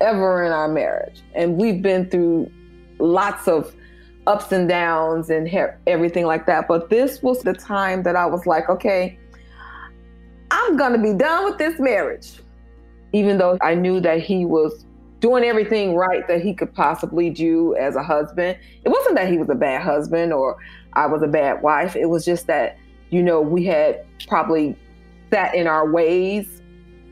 ever 0.00 0.44
in 0.44 0.52
our 0.52 0.68
marriage. 0.68 1.22
And 1.34 1.56
we've 1.56 1.80
been 1.80 2.10
through 2.10 2.50
lots 2.98 3.46
of 3.46 3.74
ups 4.26 4.52
and 4.52 4.68
downs 4.68 5.30
and 5.30 5.48
everything 5.86 6.26
like 6.26 6.46
that. 6.46 6.68
But 6.68 6.90
this 6.90 7.22
was 7.22 7.42
the 7.42 7.54
time 7.54 8.02
that 8.02 8.16
I 8.16 8.26
was 8.26 8.44
like, 8.44 8.68
okay, 8.68 9.18
I'm 10.50 10.76
going 10.76 10.92
to 10.92 10.98
be 10.98 11.14
done 11.14 11.44
with 11.44 11.58
this 11.58 11.78
marriage. 11.78 12.32
Even 13.12 13.38
though 13.38 13.58
I 13.62 13.74
knew 13.74 14.00
that 14.00 14.20
he 14.20 14.44
was 14.44 14.84
doing 15.20 15.44
everything 15.44 15.96
right 15.96 16.26
that 16.28 16.40
he 16.40 16.54
could 16.54 16.72
possibly 16.74 17.30
do 17.30 17.74
as 17.76 17.96
a 17.96 18.02
husband. 18.02 18.58
It 18.84 18.88
wasn't 18.88 19.16
that 19.16 19.28
he 19.28 19.38
was 19.38 19.48
a 19.48 19.54
bad 19.54 19.82
husband 19.82 20.32
or 20.32 20.58
I 20.92 21.06
was 21.06 21.22
a 21.22 21.26
bad 21.26 21.62
wife. 21.62 21.96
It 21.96 22.06
was 22.06 22.24
just 22.24 22.46
that, 22.46 22.78
you 23.10 23.22
know, 23.22 23.40
we 23.40 23.64
had 23.64 24.04
probably 24.28 24.76
sat 25.30 25.54
in 25.54 25.66
our 25.66 25.90
ways 25.90 26.62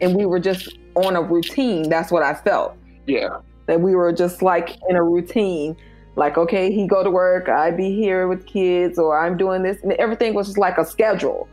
and 0.01 0.15
we 0.15 0.27
were 0.27 0.39
just 0.39 0.79
on 0.95 1.17
a 1.17 1.23
routine. 1.23 1.89
That's 1.89 2.13
what 2.13 2.23
I 2.23 2.35
felt. 2.35 2.77
Yeah. 3.07 3.41
That 3.67 3.81
we 3.81 3.95
were 3.95 4.13
just 4.13 4.43
like 4.43 4.77
in 4.89 4.97
a 4.97 5.03
routine. 5.03 5.77
Like, 6.15 6.39
okay, 6.39 6.73
he 6.73 6.87
go 6.87 7.03
to 7.03 7.11
work, 7.11 7.49
I 7.49 7.71
be 7.71 7.95
here 7.95 8.27
with 8.27 8.47
kids, 8.47 8.99
or 8.99 9.19
I'm 9.19 9.37
doing 9.37 9.63
this. 9.63 9.83
And 9.83 9.93
everything 9.95 10.33
was 10.33 10.47
just 10.47 10.59
like 10.59 10.79
a 10.79 10.85
schedule. 10.85 11.47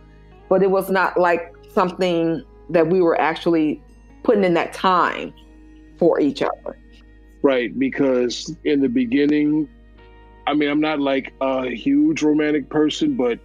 But 0.47 0.63
it 0.63 0.71
was 0.71 0.89
not 0.89 1.19
like 1.19 1.52
something 1.73 2.43
that 2.69 2.87
we 2.87 3.01
were 3.01 3.19
actually 3.19 3.81
putting 4.23 4.43
in 4.43 4.53
that 4.53 4.73
time 4.73 5.33
for 5.97 6.19
each 6.19 6.41
other. 6.41 6.77
Right, 7.41 7.77
because 7.77 8.55
in 8.63 8.81
the 8.81 8.87
beginning, 8.87 9.67
I 10.47 10.53
mean, 10.53 10.69
I'm 10.69 10.81
not 10.81 10.99
like 10.99 11.33
a 11.41 11.69
huge 11.69 12.23
romantic 12.23 12.69
person, 12.69 13.15
but 13.15 13.39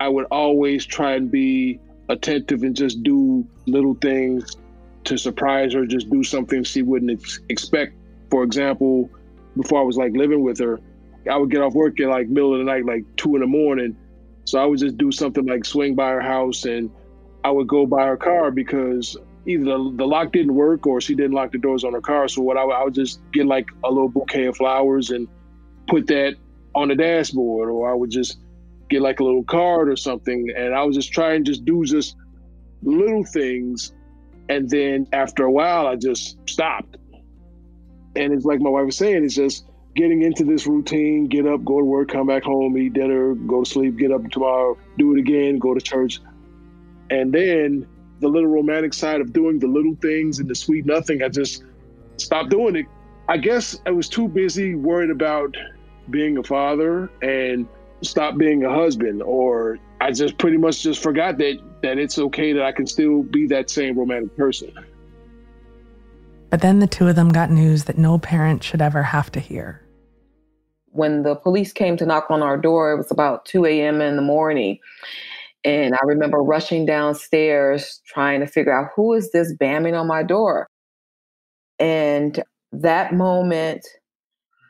I 0.00 0.08
would 0.08 0.26
always 0.30 0.84
try 0.84 1.14
and 1.14 1.30
be 1.30 1.80
attentive 2.08 2.62
and 2.62 2.74
just 2.74 3.02
do 3.02 3.46
little 3.66 3.94
things 3.94 4.56
to 5.04 5.16
surprise 5.16 5.72
her, 5.72 5.86
just 5.86 6.10
do 6.10 6.22
something 6.22 6.64
she 6.64 6.82
wouldn't 6.82 7.12
ex- 7.12 7.40
expect. 7.48 7.94
For 8.30 8.42
example, 8.42 9.08
before 9.56 9.80
I 9.80 9.84
was 9.84 9.96
like 9.96 10.12
living 10.12 10.42
with 10.42 10.58
her, 10.58 10.80
I 11.30 11.36
would 11.36 11.50
get 11.50 11.62
off 11.62 11.74
work 11.74 12.00
at 12.00 12.08
like 12.08 12.28
middle 12.28 12.52
of 12.52 12.58
the 12.58 12.64
night, 12.64 12.84
like 12.84 13.04
two 13.16 13.34
in 13.34 13.40
the 13.40 13.46
morning. 13.46 13.96
So 14.44 14.60
I 14.60 14.66
would 14.66 14.78
just 14.78 14.98
do 14.98 15.10
something 15.10 15.46
like 15.46 15.64
swing 15.64 15.94
by 15.94 16.10
her 16.10 16.20
house 16.20 16.64
and 16.64 16.90
I 17.46 17.50
would 17.50 17.68
go 17.68 17.86
by 17.86 18.06
her 18.06 18.16
car 18.16 18.50
because 18.50 19.16
either 19.46 19.62
the, 19.62 19.92
the, 19.98 20.04
lock 20.04 20.32
didn't 20.32 20.56
work 20.56 20.84
or 20.84 21.00
she 21.00 21.14
didn't 21.14 21.30
lock 21.30 21.52
the 21.52 21.58
doors 21.58 21.84
on 21.84 21.92
her 21.92 22.00
car. 22.00 22.26
So 22.26 22.42
what 22.42 22.56
I, 22.56 22.62
I 22.62 22.82
would 22.82 22.94
just 22.94 23.20
get 23.32 23.46
like 23.46 23.68
a 23.84 23.88
little 23.88 24.08
bouquet 24.08 24.46
of 24.46 24.56
flowers 24.56 25.10
and 25.10 25.28
put 25.86 26.08
that 26.08 26.34
on 26.74 26.88
the 26.88 26.96
dashboard, 26.96 27.70
or 27.70 27.88
I 27.88 27.94
would 27.94 28.10
just 28.10 28.38
get 28.90 29.00
like 29.00 29.20
a 29.20 29.24
little 29.24 29.44
card 29.44 29.88
or 29.88 29.94
something. 29.94 30.48
And 30.56 30.74
I 30.74 30.82
was 30.82 30.96
just 30.96 31.12
trying 31.12 31.44
to 31.44 31.52
just 31.52 31.64
do 31.64 31.84
just 31.84 32.16
little 32.82 33.22
things. 33.22 33.92
And 34.48 34.68
then 34.68 35.06
after 35.12 35.44
a 35.44 35.52
while, 35.52 35.86
I 35.86 35.94
just 35.94 36.38
stopped. 36.50 36.96
And 38.16 38.32
it's 38.32 38.44
like 38.44 38.60
my 38.60 38.70
wife 38.70 38.86
was 38.86 38.96
saying, 38.96 39.24
it's 39.24 39.36
just 39.36 39.66
getting 39.94 40.22
into 40.22 40.42
this 40.42 40.66
routine, 40.66 41.28
get 41.28 41.46
up, 41.46 41.64
go 41.64 41.78
to 41.78 41.84
work, 41.84 42.08
come 42.08 42.26
back 42.26 42.42
home, 42.42 42.76
eat 42.76 42.94
dinner, 42.94 43.36
go 43.36 43.62
to 43.62 43.70
sleep, 43.70 43.98
get 43.98 44.10
up 44.10 44.28
tomorrow, 44.32 44.76
do 44.98 45.14
it 45.14 45.20
again, 45.20 45.60
go 45.60 45.74
to 45.74 45.80
church. 45.80 46.18
And 47.10 47.32
then 47.32 47.86
the 48.20 48.28
little 48.28 48.48
romantic 48.48 48.94
side 48.94 49.20
of 49.20 49.32
doing 49.32 49.58
the 49.58 49.66
little 49.66 49.94
things 50.00 50.38
and 50.38 50.48
the 50.48 50.54
sweet 50.54 50.86
nothing, 50.86 51.22
I 51.22 51.28
just 51.28 51.64
stopped 52.16 52.50
doing 52.50 52.76
it. 52.76 52.86
I 53.28 53.36
guess 53.36 53.78
I 53.86 53.90
was 53.90 54.08
too 54.08 54.28
busy 54.28 54.74
worried 54.74 55.10
about 55.10 55.56
being 56.10 56.38
a 56.38 56.42
father 56.42 57.10
and 57.22 57.66
stopped 58.02 58.38
being 58.38 58.64
a 58.64 58.72
husband, 58.72 59.22
or 59.22 59.78
I 60.00 60.12
just 60.12 60.38
pretty 60.38 60.56
much 60.56 60.82
just 60.82 61.02
forgot 61.02 61.38
that 61.38 61.58
that 61.82 61.98
it's 61.98 62.18
okay 62.18 62.52
that 62.52 62.62
I 62.62 62.72
can 62.72 62.86
still 62.86 63.22
be 63.22 63.46
that 63.48 63.70
same 63.70 63.98
romantic 63.98 64.36
person. 64.36 64.72
But 66.50 66.60
then 66.60 66.78
the 66.78 66.86
two 66.86 67.08
of 67.08 67.16
them 67.16 67.30
got 67.30 67.50
news 67.50 67.84
that 67.84 67.98
no 67.98 68.18
parent 68.18 68.62
should 68.62 68.80
ever 68.80 69.02
have 69.02 69.30
to 69.32 69.40
hear. 69.40 69.82
When 70.86 71.22
the 71.22 71.34
police 71.34 71.72
came 71.72 71.96
to 71.98 72.06
knock 72.06 72.30
on 72.30 72.42
our 72.42 72.56
door, 72.56 72.92
it 72.92 72.96
was 72.96 73.10
about 73.10 73.44
2 73.44 73.66
a.m. 73.66 74.00
in 74.00 74.16
the 74.16 74.22
morning. 74.22 74.78
And 75.66 75.94
I 75.94 76.04
remember 76.04 76.38
rushing 76.38 76.86
downstairs 76.86 78.00
trying 78.06 78.38
to 78.38 78.46
figure 78.46 78.72
out 78.72 78.92
who 78.94 79.14
is 79.14 79.32
this 79.32 79.52
bamming 79.60 79.98
on 79.98 80.06
my 80.06 80.22
door. 80.22 80.68
And 81.80 82.40
that 82.70 83.12
moment, 83.12 83.84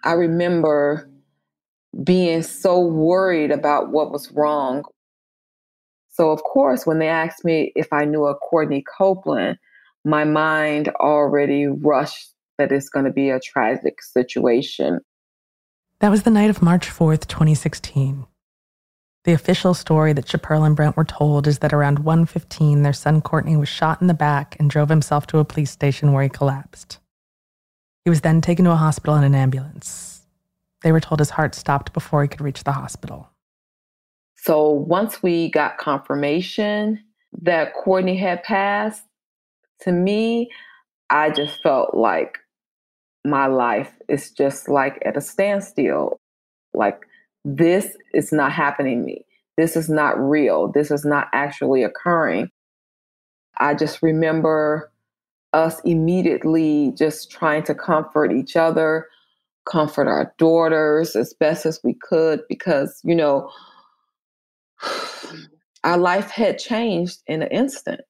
I 0.04 0.12
remember 0.12 1.10
being 2.02 2.42
so 2.42 2.80
worried 2.80 3.50
about 3.50 3.90
what 3.90 4.10
was 4.10 4.32
wrong. 4.32 4.84
So, 6.08 6.30
of 6.30 6.42
course, 6.44 6.86
when 6.86 6.98
they 6.98 7.08
asked 7.08 7.44
me 7.44 7.72
if 7.76 7.92
I 7.92 8.06
knew 8.06 8.24
a 8.24 8.34
Courtney 8.34 8.82
Copeland, 8.96 9.58
my 10.02 10.24
mind 10.24 10.88
already 10.98 11.66
rushed 11.66 12.32
that 12.56 12.72
it's 12.72 12.88
going 12.88 13.04
to 13.04 13.12
be 13.12 13.28
a 13.28 13.38
tragic 13.38 14.02
situation. 14.02 15.00
That 15.98 16.10
was 16.10 16.22
the 16.22 16.30
night 16.30 16.48
of 16.48 16.62
March 16.62 16.88
4th, 16.88 17.26
2016. 17.26 18.26
The 19.26 19.32
official 19.32 19.74
story 19.74 20.12
that 20.12 20.26
Chaperle 20.26 20.64
and 20.64 20.76
Brent 20.76 20.96
were 20.96 21.04
told 21.04 21.48
is 21.48 21.58
that 21.58 21.72
around 21.72 21.98
1:15 21.98 22.84
their 22.84 22.92
son 22.92 23.20
Courtney 23.20 23.56
was 23.56 23.68
shot 23.68 24.00
in 24.00 24.06
the 24.06 24.14
back 24.14 24.54
and 24.60 24.70
drove 24.70 24.88
himself 24.88 25.26
to 25.26 25.40
a 25.40 25.44
police 25.44 25.72
station 25.72 26.12
where 26.12 26.22
he 26.22 26.28
collapsed. 26.28 27.00
He 28.04 28.10
was 28.10 28.20
then 28.20 28.40
taken 28.40 28.64
to 28.66 28.70
a 28.70 28.76
hospital 28.76 29.16
in 29.16 29.24
an 29.24 29.34
ambulance. 29.34 30.24
They 30.84 30.92
were 30.92 31.00
told 31.00 31.18
his 31.18 31.30
heart 31.30 31.56
stopped 31.56 31.92
before 31.92 32.22
he 32.22 32.28
could 32.28 32.40
reach 32.40 32.62
the 32.62 32.70
hospital. 32.70 33.30
So 34.36 34.70
once 34.70 35.24
we 35.24 35.50
got 35.50 35.76
confirmation 35.76 37.02
that 37.42 37.74
Courtney 37.74 38.18
had 38.18 38.44
passed, 38.44 39.02
to 39.80 39.90
me, 39.90 40.52
I 41.10 41.30
just 41.30 41.60
felt 41.64 41.96
like 41.96 42.38
my 43.24 43.46
life 43.46 43.90
is 44.08 44.30
just 44.30 44.68
like 44.68 45.02
at 45.04 45.16
a 45.16 45.20
standstill. 45.20 46.16
Like 46.72 47.00
this 47.46 47.96
is 48.12 48.32
not 48.32 48.50
happening 48.50 49.00
to 49.00 49.06
me. 49.06 49.24
This 49.56 49.76
is 49.76 49.88
not 49.88 50.18
real. 50.18 50.66
This 50.72 50.90
is 50.90 51.04
not 51.04 51.28
actually 51.32 51.84
occurring. 51.84 52.50
I 53.58 53.74
just 53.74 54.02
remember 54.02 54.90
us 55.52 55.80
immediately 55.84 56.92
just 56.98 57.30
trying 57.30 57.62
to 57.62 57.74
comfort 57.74 58.32
each 58.32 58.56
other, 58.56 59.06
comfort 59.64 60.08
our 60.08 60.34
daughters 60.38 61.14
as 61.14 61.34
best 61.34 61.64
as 61.66 61.80
we 61.84 61.94
could, 61.94 62.40
because, 62.48 63.00
you 63.04 63.14
know, 63.14 63.48
our 65.84 65.98
life 65.98 66.30
had 66.30 66.58
changed 66.58 67.22
in 67.28 67.42
an 67.42 67.48
instant. 67.52 68.00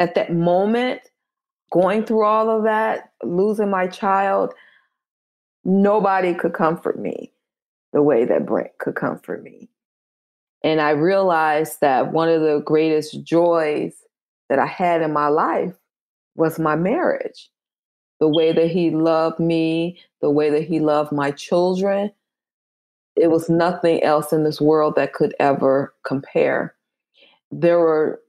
At 0.00 0.16
that 0.16 0.32
moment, 0.32 1.02
going 1.72 2.04
through 2.04 2.24
all 2.24 2.50
of 2.50 2.64
that, 2.64 3.12
losing 3.22 3.70
my 3.70 3.86
child, 3.86 4.52
nobody 5.64 6.34
could 6.34 6.52
comfort 6.52 6.98
me 6.98 7.31
the 7.92 8.02
way 8.02 8.24
that 8.24 8.46
Brent 8.46 8.76
could 8.78 8.94
comfort 8.94 9.42
me. 9.42 9.68
And 10.64 10.80
I 10.80 10.90
realized 10.90 11.80
that 11.80 12.12
one 12.12 12.28
of 12.28 12.40
the 12.40 12.60
greatest 12.64 13.22
joys 13.24 13.94
that 14.48 14.58
I 14.58 14.66
had 14.66 15.02
in 15.02 15.12
my 15.12 15.28
life 15.28 15.74
was 16.34 16.58
my 16.58 16.76
marriage. 16.76 17.50
The 18.20 18.28
way 18.28 18.52
that 18.52 18.70
he 18.70 18.90
loved 18.90 19.40
me, 19.40 19.98
the 20.20 20.30
way 20.30 20.50
that 20.50 20.64
he 20.64 20.78
loved 20.78 21.12
my 21.12 21.32
children. 21.32 22.12
It 23.16 23.30
was 23.30 23.50
nothing 23.50 24.02
else 24.02 24.32
in 24.32 24.44
this 24.44 24.60
world 24.60 24.94
that 24.96 25.12
could 25.12 25.34
ever 25.40 25.92
compare. 26.04 26.74
There 27.50 27.78
were 27.78 28.22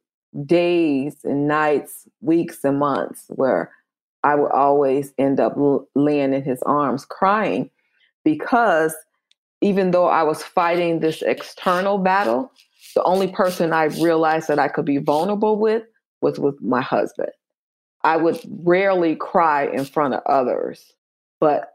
days 0.45 1.23
and 1.23 1.47
nights, 1.47 2.07
weeks 2.21 2.63
and 2.63 2.79
months 2.79 3.25
where 3.29 3.71
I 4.23 4.35
would 4.35 4.51
always 4.51 5.13
end 5.17 5.39
up 5.39 5.55
laying 5.95 6.33
in 6.33 6.43
his 6.43 6.61
arms 6.63 7.05
crying 7.05 7.69
because 8.23 8.95
even 9.63 9.91
though 9.91 10.07
I 10.07 10.23
was 10.23 10.43
fighting 10.43 10.99
this 10.99 11.21
external 11.21 11.97
battle, 11.97 12.51
the 12.95 13.03
only 13.03 13.29
person 13.29 13.71
I 13.71 13.85
realized 13.85 14.49
that 14.49 14.59
I 14.59 14.67
could 14.67 14.85
be 14.85 14.97
vulnerable 14.97 15.57
with 15.57 15.83
was 16.21 16.37
with 16.37 16.61
my 16.61 16.81
husband. 16.81 17.31
I 18.03 18.17
would 18.17 18.39
rarely 18.45 19.15
cry 19.15 19.67
in 19.67 19.85
front 19.85 20.13
of 20.15 20.21
others, 20.25 20.93
but 21.39 21.69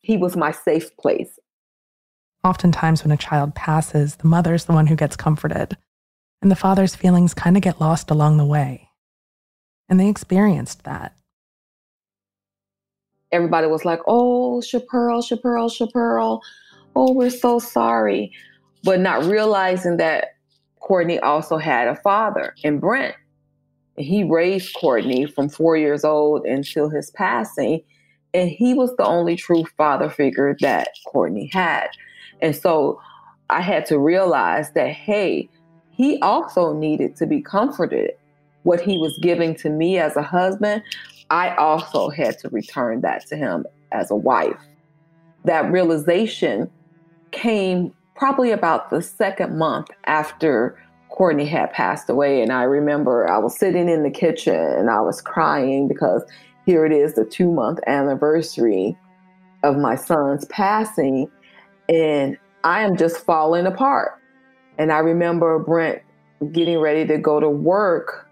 he 0.00 0.16
was 0.16 0.36
my 0.36 0.50
safe 0.50 0.94
place. 0.96 1.38
Oftentimes, 2.42 3.04
when 3.04 3.12
a 3.12 3.16
child 3.16 3.54
passes, 3.54 4.16
the 4.16 4.26
mother's 4.26 4.64
the 4.64 4.72
one 4.72 4.88
who 4.88 4.96
gets 4.96 5.14
comforted, 5.14 5.76
and 6.42 6.50
the 6.50 6.56
father's 6.56 6.96
feelings 6.96 7.32
kind 7.32 7.56
of 7.56 7.62
get 7.62 7.80
lost 7.80 8.10
along 8.10 8.36
the 8.38 8.44
way. 8.44 8.88
and 9.88 9.98
they 9.98 10.08
experienced 10.08 10.84
that. 10.84 11.16
Everybody 13.32 13.66
was 13.66 13.84
like, 13.84 14.00
oh, 14.06 14.62
Chappelle, 14.64 15.22
Chappelle, 15.22 15.70
Chappelle. 15.70 16.40
Oh, 16.94 17.12
we're 17.12 17.30
so 17.30 17.58
sorry. 17.58 18.32
But 18.82 19.00
not 19.00 19.24
realizing 19.24 19.98
that 19.98 20.36
Courtney 20.80 21.18
also 21.20 21.58
had 21.58 21.88
a 21.88 21.96
father 21.96 22.54
in 22.62 22.78
Brent. 22.78 23.14
He 23.96 24.24
raised 24.24 24.74
Courtney 24.74 25.26
from 25.26 25.48
four 25.48 25.76
years 25.76 26.04
old 26.04 26.46
until 26.46 26.88
his 26.88 27.10
passing. 27.10 27.82
And 28.32 28.48
he 28.48 28.74
was 28.74 28.94
the 28.96 29.04
only 29.04 29.36
true 29.36 29.64
father 29.76 30.08
figure 30.08 30.56
that 30.60 30.88
Courtney 31.06 31.50
had. 31.52 31.88
And 32.40 32.56
so 32.56 33.00
I 33.50 33.60
had 33.60 33.84
to 33.86 33.98
realize 33.98 34.72
that, 34.72 34.90
hey, 34.90 35.48
he 35.90 36.18
also 36.20 36.72
needed 36.72 37.16
to 37.16 37.26
be 37.26 37.42
comforted. 37.42 38.12
What 38.62 38.80
he 38.80 38.96
was 38.98 39.18
giving 39.20 39.54
to 39.56 39.68
me 39.68 39.98
as 39.98 40.16
a 40.16 40.22
husband, 40.22 40.82
I 41.30 41.54
also 41.56 42.08
had 42.08 42.38
to 42.38 42.48
return 42.48 43.00
that 43.02 43.26
to 43.26 43.36
him 43.36 43.66
as 43.92 44.10
a 44.10 44.16
wife. 44.16 44.60
That 45.44 45.70
realization 45.70 46.70
came 47.32 47.92
probably 48.14 48.50
about 48.50 48.90
the 48.90 49.02
second 49.02 49.58
month 49.58 49.88
after 50.04 50.78
Courtney 51.08 51.46
had 51.46 51.72
passed 51.72 52.08
away. 52.08 52.42
And 52.42 52.52
I 52.52 52.62
remember 52.64 53.30
I 53.30 53.38
was 53.38 53.58
sitting 53.58 53.88
in 53.88 54.02
the 54.02 54.10
kitchen 54.10 54.54
and 54.54 54.90
I 54.90 55.00
was 55.00 55.20
crying 55.20 55.88
because 55.88 56.22
here 56.66 56.84
it 56.86 56.92
is, 56.92 57.14
the 57.14 57.24
two 57.24 57.50
month 57.50 57.80
anniversary 57.86 58.96
of 59.62 59.76
my 59.76 59.96
son's 59.96 60.44
passing. 60.46 61.30
And 61.88 62.38
I 62.64 62.82
am 62.82 62.96
just 62.96 63.24
falling 63.24 63.66
apart. 63.66 64.12
And 64.78 64.92
I 64.92 64.98
remember 64.98 65.58
Brent 65.58 66.02
getting 66.52 66.78
ready 66.78 67.06
to 67.06 67.18
go 67.18 67.40
to 67.40 67.48
work 67.48 68.26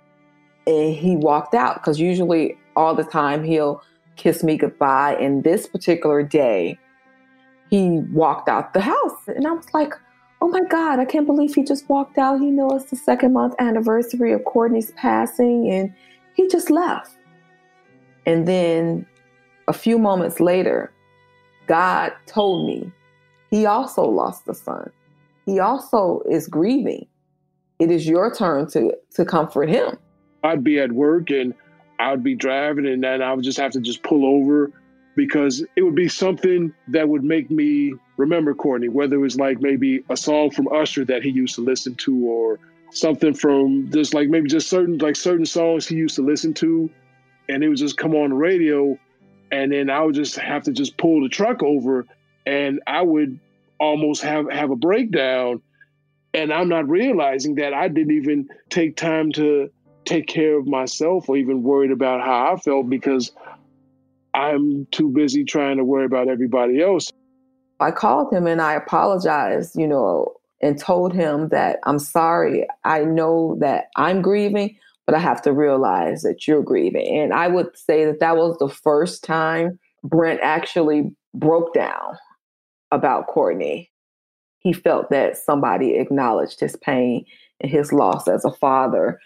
and 0.66 0.94
he 0.94 1.16
walked 1.16 1.54
out 1.54 1.76
because 1.76 1.98
usually 1.98 2.56
all 2.76 2.94
the 2.94 3.04
time 3.04 3.42
he'll 3.42 3.82
kiss 4.16 4.44
me 4.44 4.56
goodbye. 4.56 5.14
And 5.14 5.42
this 5.42 5.66
particular 5.66 6.22
day, 6.22 6.78
he 7.70 8.00
walked 8.12 8.48
out 8.48 8.72
the 8.72 8.80
house. 8.80 9.26
And 9.26 9.46
I 9.46 9.52
was 9.52 9.72
like, 9.74 9.94
oh 10.40 10.48
my 10.48 10.62
God, 10.68 10.98
I 10.98 11.04
can't 11.04 11.26
believe 11.26 11.54
he 11.54 11.64
just 11.64 11.88
walked 11.88 12.18
out. 12.18 12.40
He 12.40 12.50
knows 12.50 12.82
it's 12.82 12.90
the 12.90 12.96
second 12.96 13.32
month 13.32 13.54
anniversary 13.58 14.32
of 14.32 14.44
Courtney's 14.44 14.92
passing. 14.92 15.70
And 15.70 15.92
he 16.34 16.48
just 16.48 16.70
left. 16.70 17.10
And 18.26 18.46
then 18.46 19.06
a 19.66 19.72
few 19.72 19.98
moments 19.98 20.40
later, 20.40 20.92
God 21.66 22.12
told 22.26 22.66
me 22.66 22.90
he 23.50 23.66
also 23.66 24.02
lost 24.02 24.48
a 24.48 24.54
son. 24.54 24.90
He 25.46 25.58
also 25.58 26.22
is 26.30 26.46
grieving. 26.46 27.06
It 27.78 27.90
is 27.90 28.06
your 28.06 28.34
turn 28.34 28.68
to 28.70 28.94
to 29.14 29.24
comfort 29.24 29.68
him. 29.68 29.96
I'd 30.42 30.62
be 30.62 30.78
at 30.78 30.92
work 30.92 31.30
and 31.30 31.54
I'd 31.98 32.22
be 32.22 32.34
driving 32.34 32.86
and 32.86 33.02
then 33.02 33.22
I 33.22 33.32
would 33.32 33.44
just 33.44 33.58
have 33.58 33.72
to 33.72 33.80
just 33.80 34.02
pull 34.02 34.24
over 34.24 34.72
because 35.18 35.64
it 35.74 35.82
would 35.82 35.96
be 35.96 36.08
something 36.08 36.72
that 36.86 37.08
would 37.08 37.24
make 37.24 37.50
me 37.50 37.92
remember 38.16 38.54
Courtney, 38.54 38.88
whether 38.88 39.16
it 39.16 39.18
was 39.18 39.36
like 39.36 39.60
maybe 39.60 40.00
a 40.08 40.16
song 40.16 40.52
from 40.52 40.68
Usher 40.68 41.04
that 41.06 41.24
he 41.24 41.28
used 41.28 41.56
to 41.56 41.60
listen 41.60 41.96
to 41.96 42.24
or 42.24 42.60
something 42.92 43.34
from 43.34 43.90
just 43.90 44.14
like 44.14 44.28
maybe 44.28 44.48
just 44.48 44.70
certain 44.70 44.96
like 44.98 45.16
certain 45.16 45.44
songs 45.44 45.88
he 45.88 45.96
used 45.96 46.14
to 46.14 46.22
listen 46.22 46.54
to 46.54 46.88
and 47.48 47.64
it 47.64 47.68
would 47.68 47.76
just 47.76 47.98
come 47.98 48.14
on 48.14 48.30
the 48.30 48.36
radio 48.36 48.96
and 49.50 49.72
then 49.72 49.90
I 49.90 50.00
would 50.02 50.14
just 50.14 50.36
have 50.36 50.62
to 50.62 50.72
just 50.72 50.96
pull 50.96 51.20
the 51.20 51.28
truck 51.28 51.64
over 51.64 52.06
and 52.46 52.80
I 52.86 53.02
would 53.02 53.40
almost 53.80 54.22
have 54.22 54.48
have 54.52 54.70
a 54.70 54.76
breakdown 54.76 55.60
and 56.32 56.52
I'm 56.52 56.68
not 56.68 56.88
realizing 56.88 57.56
that 57.56 57.74
I 57.74 57.88
didn't 57.88 58.12
even 58.12 58.48
take 58.70 58.96
time 58.96 59.32
to 59.32 59.68
take 60.04 60.28
care 60.28 60.56
of 60.56 60.68
myself 60.68 61.28
or 61.28 61.36
even 61.36 61.64
worried 61.64 61.90
about 61.90 62.20
how 62.20 62.52
I 62.52 62.56
felt 62.56 62.88
because 62.88 63.32
I'm 64.38 64.86
too 64.92 65.08
busy 65.10 65.44
trying 65.44 65.78
to 65.78 65.84
worry 65.84 66.04
about 66.04 66.28
everybody 66.28 66.80
else. 66.80 67.12
I 67.80 67.90
called 67.90 68.32
him 68.32 68.46
and 68.46 68.62
I 68.62 68.74
apologized, 68.74 69.74
you 69.74 69.86
know, 69.86 70.32
and 70.62 70.78
told 70.78 71.12
him 71.12 71.48
that 71.48 71.80
I'm 71.84 71.98
sorry. 71.98 72.66
I 72.84 73.00
know 73.04 73.56
that 73.60 73.86
I'm 73.96 74.22
grieving, 74.22 74.76
but 75.06 75.16
I 75.16 75.18
have 75.18 75.42
to 75.42 75.52
realize 75.52 76.22
that 76.22 76.46
you're 76.46 76.62
grieving. 76.62 77.18
And 77.18 77.32
I 77.32 77.48
would 77.48 77.76
say 77.76 78.04
that 78.04 78.20
that 78.20 78.36
was 78.36 78.56
the 78.58 78.68
first 78.68 79.24
time 79.24 79.76
Brent 80.04 80.38
actually 80.40 81.10
broke 81.34 81.74
down 81.74 82.16
about 82.92 83.26
Courtney. 83.26 83.90
He 84.60 84.72
felt 84.72 85.10
that 85.10 85.36
somebody 85.36 85.96
acknowledged 85.96 86.60
his 86.60 86.76
pain 86.76 87.24
and 87.60 87.72
his 87.72 87.92
loss 87.92 88.28
as 88.28 88.44
a 88.44 88.52
father 88.52 89.18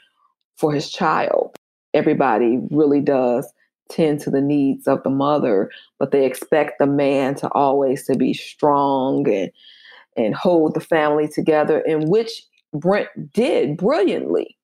for 0.56 0.72
his 0.72 0.90
child. 0.90 1.54
Everybody 1.92 2.60
really 2.70 3.02
does 3.02 3.52
tend 3.92 4.20
to 4.20 4.30
the 4.30 4.40
needs 4.40 4.88
of 4.88 5.02
the 5.02 5.10
mother, 5.10 5.70
but 5.98 6.10
they 6.10 6.26
expect 6.26 6.78
the 6.78 6.86
man 6.86 7.34
to 7.36 7.48
always 7.52 8.06
to 8.06 8.16
be 8.16 8.34
strong 8.34 9.28
and 9.28 9.50
and 10.16 10.34
hold 10.34 10.74
the 10.74 10.80
family 10.80 11.26
together, 11.26 11.80
in 11.80 12.10
which 12.10 12.42
Brent 12.74 13.08
did 13.32 13.76
brilliantly. 13.78 14.58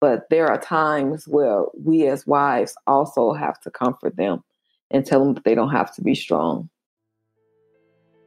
But 0.00 0.28
there 0.28 0.46
are 0.48 0.60
times 0.60 1.26
where 1.26 1.64
we 1.82 2.06
as 2.06 2.26
wives 2.26 2.74
also 2.86 3.32
have 3.32 3.58
to 3.60 3.70
comfort 3.70 4.16
them 4.16 4.44
and 4.90 5.06
tell 5.06 5.24
them 5.24 5.34
that 5.34 5.44
they 5.44 5.54
don't 5.54 5.70
have 5.70 5.94
to 5.94 6.02
be 6.02 6.14
strong. 6.14 6.68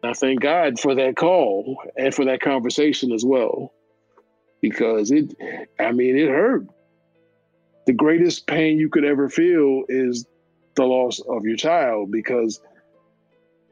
I 0.03 0.13
thank 0.13 0.41
God 0.41 0.79
for 0.79 0.95
that 0.95 1.15
call 1.15 1.77
and 1.95 2.13
for 2.13 2.25
that 2.25 2.41
conversation 2.41 3.11
as 3.11 3.23
well. 3.23 3.73
Because 4.61 5.11
it, 5.11 5.35
I 5.79 5.91
mean, 5.91 6.17
it 6.17 6.29
hurt. 6.29 6.65
The 7.87 7.93
greatest 7.93 8.47
pain 8.47 8.77
you 8.77 8.89
could 8.89 9.05
ever 9.05 9.29
feel 9.29 9.83
is 9.87 10.25
the 10.75 10.83
loss 10.83 11.21
of 11.21 11.45
your 11.45 11.55
child 11.55 12.11
because 12.11 12.59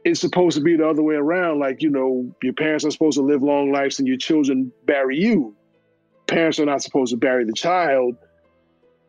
it's 0.05 0.21
supposed 0.21 0.57
to 0.57 0.63
be 0.63 0.77
the 0.77 0.87
other 0.87 1.03
way 1.03 1.15
around. 1.15 1.59
Like, 1.59 1.81
you 1.81 1.89
know, 1.89 2.33
your 2.41 2.53
parents 2.53 2.85
are 2.85 2.91
supposed 2.91 3.17
to 3.17 3.23
live 3.23 3.43
long 3.43 3.73
lives 3.73 3.99
and 3.99 4.07
your 4.07 4.17
children 4.17 4.71
bury 4.85 5.17
you. 5.17 5.53
Parents 6.27 6.59
are 6.59 6.65
not 6.65 6.81
supposed 6.81 7.11
to 7.11 7.17
bury 7.17 7.43
the 7.43 7.53
child. 7.53 8.15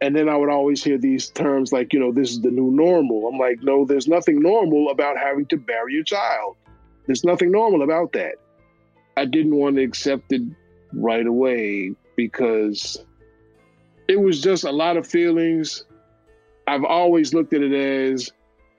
And 0.00 0.14
then 0.14 0.28
I 0.28 0.36
would 0.36 0.50
always 0.50 0.82
hear 0.82 0.98
these 0.98 1.30
terms 1.30 1.72
like, 1.72 1.92
you 1.92 2.00
know, 2.00 2.12
this 2.12 2.30
is 2.30 2.40
the 2.40 2.50
new 2.50 2.72
normal. 2.72 3.28
I'm 3.28 3.38
like, 3.38 3.58
no, 3.62 3.84
there's 3.84 4.08
nothing 4.08 4.40
normal 4.40 4.90
about 4.90 5.16
having 5.18 5.46
to 5.46 5.56
bury 5.56 5.94
your 5.94 6.04
child. 6.04 6.56
There's 7.06 7.22
nothing 7.22 7.52
normal 7.52 7.82
about 7.82 8.12
that. 8.14 8.34
I 9.16 9.24
didn't 9.24 9.54
want 9.54 9.76
to 9.76 9.84
accept 9.84 10.32
it 10.32 10.42
right 10.92 11.26
away 11.26 11.94
because 12.16 12.98
it 14.08 14.20
was 14.20 14.40
just 14.40 14.64
a 14.64 14.70
lot 14.70 14.96
of 14.96 15.06
feelings. 15.06 15.84
I've 16.66 16.84
always 16.84 17.34
looked 17.34 17.52
at 17.52 17.62
it 17.62 17.72
as 17.72 18.30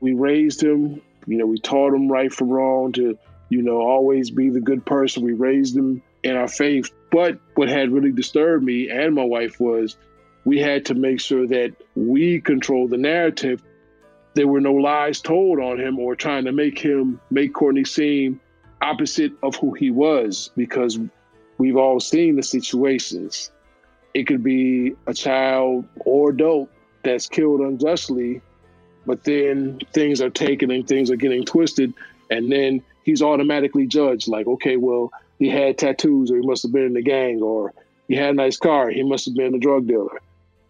we 0.02 0.13
raised 0.13 0.62
him, 0.62 1.02
you 1.26 1.38
know, 1.38 1.46
we 1.46 1.60
taught 1.60 1.94
him 1.94 2.12
right 2.12 2.34
from 2.34 2.50
wrong 2.50 2.92
to, 2.94 3.18
you 3.50 3.62
know, 3.62 3.78
always 3.78 4.30
be 4.32 4.50
the 4.50 4.62
good 4.62 4.86
person. 4.86 5.24
We 5.24 5.34
raised 5.34 5.76
him 5.76 6.02
in 6.24 6.36
our 6.36 6.48
faith. 6.48 6.92
But 7.12 7.40
what 7.56 7.70
had 7.70 7.92
really 7.92 8.12
disturbed 8.12 8.63
me 8.63 8.90
and 8.90 9.16
my 9.16 9.24
wife 9.24 9.60
was 9.60 9.98
we 10.46 10.60
had 10.60 10.86
to 10.86 10.94
make 10.94 11.20
sure 11.20 11.48
that 11.48 11.74
we 11.96 12.42
control 12.42 12.88
the 12.88 12.98
narrative 12.98 13.63
there 14.38 14.48
were 14.48 14.62
no 14.62 14.74
lies 14.74 15.20
told 15.20 15.60
on 15.60 15.80
him 15.80 15.98
or 15.98 16.16
trying 16.16 16.46
to 16.46 16.52
make 16.52 16.78
him 16.78 17.20
make 17.32 17.54
Courtney 17.56 17.84
seem 17.84 18.40
opposite 18.84 19.32
of 19.42 19.56
who 19.56 19.74
he 19.74 19.90
was 19.90 20.52
because 20.56 21.00
we've 21.58 21.76
all 21.76 22.00
seen 22.00 22.36
the 22.36 22.44
situations. 22.44 23.52
It 24.13 24.28
could 24.28 24.43
be 24.43 24.96
a 25.06 25.13
child 25.13 25.86
or 26.00 26.32
adult 26.32 26.70
that's 27.04 27.28
killed 27.28 27.62
unjustly, 27.62 28.41
but 29.06 29.24
then 29.24 29.80
things 29.93 30.22
are 30.22 30.30
taken 30.30 30.72
and 30.72 30.88
things 30.88 31.12
are 31.12 31.15
getting 31.15 31.46
twisted, 31.46 31.93
and 32.30 32.52
then 32.52 32.82
he's 33.04 33.22
automatically 33.22 33.88
judged 33.88 34.28
like, 34.28 34.48
okay, 34.48 34.78
well, 34.78 35.12
he 35.39 35.50
had 35.50 35.78
tattoos 35.78 36.32
or 36.32 36.38
he 36.38 36.41
must 36.41 36.63
have 36.63 36.72
been 36.72 36.86
in 36.86 36.93
the 36.93 37.02
gang 37.02 37.41
or 37.41 37.74
he 38.08 38.15
had 38.15 38.32
a 38.32 38.34
nice 38.34 38.58
car, 38.58 38.89
he 38.89 39.04
must 39.04 39.26
have 39.26 39.36
been 39.36 39.54
a 39.54 39.60
drug 39.60 39.88
dealer. 39.88 40.20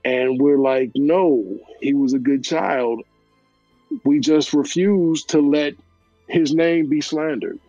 And 0.03 0.39
we're 0.39 0.59
like, 0.59 0.91
no, 0.95 1.59
he 1.81 1.93
was 1.93 2.13
a 2.13 2.19
good 2.19 2.43
child 2.43 3.03
we 4.03 4.19
just 4.19 4.53
refuse 4.53 5.23
to 5.25 5.39
let 5.39 5.73
his 6.27 6.53
name 6.53 6.89
be 6.89 7.01
slandered. 7.01 7.59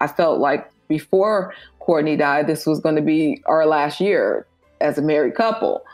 I 0.00 0.06
felt 0.06 0.38
like 0.38 0.70
before 0.88 1.54
Courtney 1.80 2.16
died, 2.16 2.46
this 2.46 2.66
was 2.66 2.80
going 2.80 2.96
to 2.96 3.02
be 3.02 3.42
our 3.46 3.66
last 3.66 4.00
year 4.00 4.46
as 4.80 4.98
a 4.98 5.02
married 5.02 5.34
couple. 5.34 5.84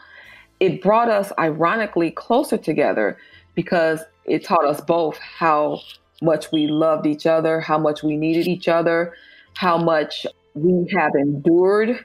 It 0.61 0.83
brought 0.83 1.09
us, 1.09 1.33
ironically, 1.39 2.11
closer 2.11 2.57
together 2.57 3.19
because 3.55 4.01
it 4.25 4.45
taught 4.45 4.65
us 4.65 4.81
both 4.81 5.19
how 5.19 5.81
much 6.23 6.51
we 6.53 6.67
loved 6.67 7.07
each 7.07 7.27
other, 7.27 7.61
how 7.61 7.79
much 7.79 8.03
we 8.03 8.17
needed 8.17 8.47
each 8.47 8.69
other, 8.69 9.15
how 9.55 9.77
much 9.77 10.27
we 10.55 10.89
have 10.97 11.13
endured 11.15 12.05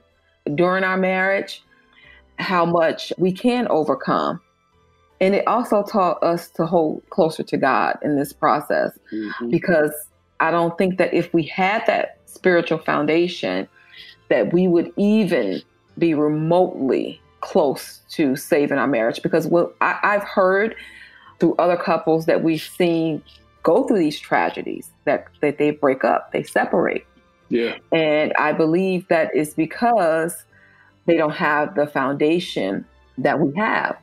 during 0.56 0.84
our 0.84 0.98
marriage, 0.98 1.64
how 2.38 2.66
much 2.66 3.14
we 3.18 3.32
can 3.32 3.68
overcome. 3.70 4.42
And 5.22 5.36
it 5.36 5.48
also 5.48 5.84
taught 5.84 6.24
us 6.24 6.50
to 6.52 6.66
hold 6.66 7.04
closer 7.10 7.44
to 7.44 7.58
God 7.58 7.98
in 8.02 8.18
this 8.18 8.34
process 8.34 8.98
mm-hmm. 9.14 9.50
because 9.50 9.92
I 10.40 10.52
don't 10.52 10.78
think 10.78 10.98
that 10.98 11.14
if 11.14 11.34
we 11.34 11.44
had 11.44 11.84
that 11.88 12.18
spiritual 12.26 12.78
foundation, 12.78 13.68
that 14.30 14.54
we 14.54 14.68
would 14.68 14.94
even 14.96 15.62
be 16.00 16.14
remotely 16.14 17.22
close 17.42 18.02
to 18.10 18.36
saving 18.36 18.78
our 18.78 18.88
marriage 18.88 19.22
because 19.22 19.48
what 19.48 19.76
I, 19.82 20.00
I've 20.04 20.24
heard 20.24 20.76
through 21.40 21.56
other 21.56 21.78
couples 21.78 22.26
that 22.26 22.44
we've 22.44 22.62
seen 22.62 23.22
go 23.64 23.88
through 23.88 24.00
these 24.00 24.20
tragedies 24.20 24.92
that, 25.06 25.28
that 25.42 25.58
they 25.58 25.72
break 25.72 26.04
up, 26.04 26.32
they 26.32 26.44
separate. 26.44 27.06
Yeah. 27.50 27.78
And 27.92 28.34
I 28.34 28.54
believe 28.54 29.08
that 29.08 29.36
is 29.36 29.54
because 29.54 30.44
they 31.06 31.18
don't 31.18 31.36
have 31.36 31.76
the 31.76 31.88
foundation 31.88 32.86
that 33.18 33.40
we 33.40 33.56
have. 33.56 33.98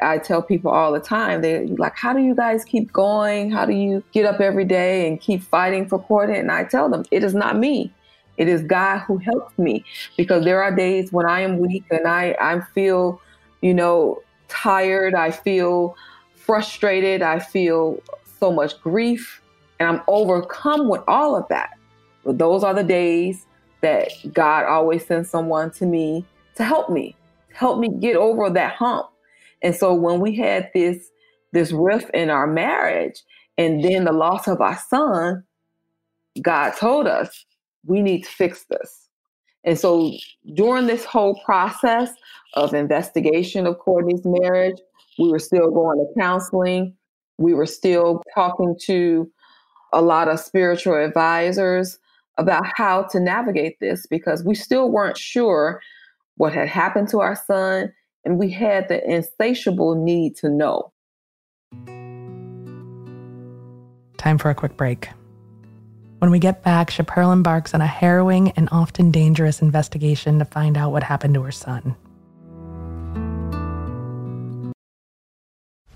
I 0.00 0.18
tell 0.18 0.42
people 0.42 0.70
all 0.70 0.92
the 0.92 1.00
time, 1.00 1.40
they 1.40 1.66
like, 1.66 1.96
how 1.96 2.12
do 2.12 2.20
you 2.20 2.34
guys 2.34 2.64
keep 2.64 2.92
going? 2.92 3.50
How 3.50 3.64
do 3.64 3.72
you 3.72 4.02
get 4.12 4.26
up 4.26 4.40
every 4.40 4.64
day 4.64 5.08
and 5.08 5.20
keep 5.20 5.42
fighting 5.42 5.88
for 5.88 5.98
Courtney? 5.98 6.38
And 6.38 6.50
I 6.50 6.64
tell 6.64 6.88
them, 6.88 7.04
it 7.10 7.24
is 7.24 7.34
not 7.34 7.56
me. 7.56 7.92
It 8.36 8.48
is 8.48 8.62
God 8.62 9.00
who 9.00 9.18
helps 9.18 9.56
me 9.58 9.84
because 10.16 10.44
there 10.44 10.62
are 10.62 10.74
days 10.74 11.12
when 11.12 11.26
I 11.26 11.40
am 11.40 11.58
weak 11.58 11.84
and 11.90 12.06
I, 12.06 12.36
I 12.40 12.60
feel, 12.60 13.20
you 13.62 13.74
know, 13.74 14.20
tired. 14.48 15.14
I 15.14 15.30
feel 15.30 15.96
frustrated. 16.34 17.22
I 17.22 17.38
feel 17.38 18.02
so 18.40 18.52
much 18.52 18.80
grief 18.80 19.40
and 19.78 19.88
I'm 19.88 20.02
overcome 20.08 20.88
with 20.88 21.02
all 21.06 21.36
of 21.36 21.46
that. 21.48 21.70
But 22.24 22.38
those 22.38 22.64
are 22.64 22.74
the 22.74 22.84
days 22.84 23.46
that 23.82 24.10
God 24.32 24.64
always 24.64 25.06
sends 25.06 25.30
someone 25.30 25.70
to 25.72 25.86
me 25.86 26.24
to 26.56 26.64
help 26.64 26.90
me, 26.90 27.16
help 27.52 27.78
me 27.78 27.88
get 27.88 28.16
over 28.16 28.50
that 28.50 28.74
hump. 28.74 29.08
And 29.62 29.74
so 29.74 29.94
when 29.94 30.20
we 30.20 30.36
had 30.36 30.70
this 30.74 31.10
this 31.52 31.70
rift 31.70 32.10
in 32.14 32.30
our 32.30 32.48
marriage 32.48 33.22
and 33.56 33.82
then 33.84 34.04
the 34.04 34.12
loss 34.12 34.48
of 34.48 34.60
our 34.60 34.76
son, 34.76 35.44
God 36.42 36.70
told 36.72 37.06
us 37.06 37.44
we 37.86 38.02
need 38.02 38.24
to 38.24 38.30
fix 38.30 38.64
this. 38.70 39.08
And 39.64 39.78
so 39.78 40.12
during 40.54 40.86
this 40.86 41.04
whole 41.04 41.40
process 41.44 42.10
of 42.54 42.74
investigation 42.74 43.66
of 43.66 43.78
Courtney's 43.78 44.24
marriage, 44.24 44.78
we 45.18 45.30
were 45.30 45.38
still 45.38 45.70
going 45.70 45.98
to 45.98 46.20
counseling. 46.20 46.94
We 47.38 47.54
were 47.54 47.66
still 47.66 48.22
talking 48.34 48.76
to 48.82 49.30
a 49.92 50.02
lot 50.02 50.28
of 50.28 50.40
spiritual 50.40 50.94
advisors 50.94 51.98
about 52.36 52.64
how 52.74 53.04
to 53.04 53.20
navigate 53.20 53.78
this 53.80 54.06
because 54.06 54.44
we 54.44 54.54
still 54.54 54.90
weren't 54.90 55.16
sure 55.16 55.80
what 56.36 56.52
had 56.52 56.68
happened 56.68 57.08
to 57.08 57.20
our 57.20 57.36
son 57.36 57.92
and 58.24 58.38
we 58.38 58.50
had 58.50 58.88
the 58.88 59.08
insatiable 59.08 59.94
need 59.94 60.36
to 60.36 60.48
know. 60.48 60.92
Time 64.16 64.38
for 64.38 64.50
a 64.50 64.54
quick 64.54 64.76
break. 64.76 65.10
When 66.18 66.30
we 66.30 66.38
get 66.38 66.62
back, 66.62 66.90
Chaparral 66.90 67.32
embarks 67.32 67.74
on 67.74 67.80
a 67.80 67.86
harrowing 67.86 68.52
and 68.52 68.68
often 68.72 69.10
dangerous 69.10 69.60
investigation 69.60 70.38
to 70.38 70.44
find 70.44 70.76
out 70.76 70.92
what 70.92 71.02
happened 71.02 71.34
to 71.34 71.42
her 71.42 71.52
son. 71.52 71.96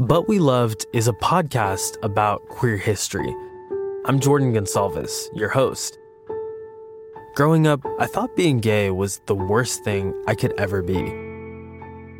But 0.00 0.28
We 0.28 0.38
Loved 0.38 0.86
is 0.94 1.08
a 1.08 1.12
podcast 1.12 1.98
about 2.02 2.40
queer 2.48 2.78
history. 2.78 3.36
I'm 4.06 4.18
Jordan 4.18 4.54
Gonsalves, 4.54 5.28
your 5.34 5.50
host. 5.50 5.98
Growing 7.34 7.66
up, 7.66 7.84
I 7.98 8.06
thought 8.06 8.34
being 8.34 8.60
gay 8.60 8.90
was 8.90 9.20
the 9.26 9.34
worst 9.34 9.84
thing 9.84 10.14
I 10.26 10.34
could 10.34 10.58
ever 10.58 10.80
be. 10.80 11.02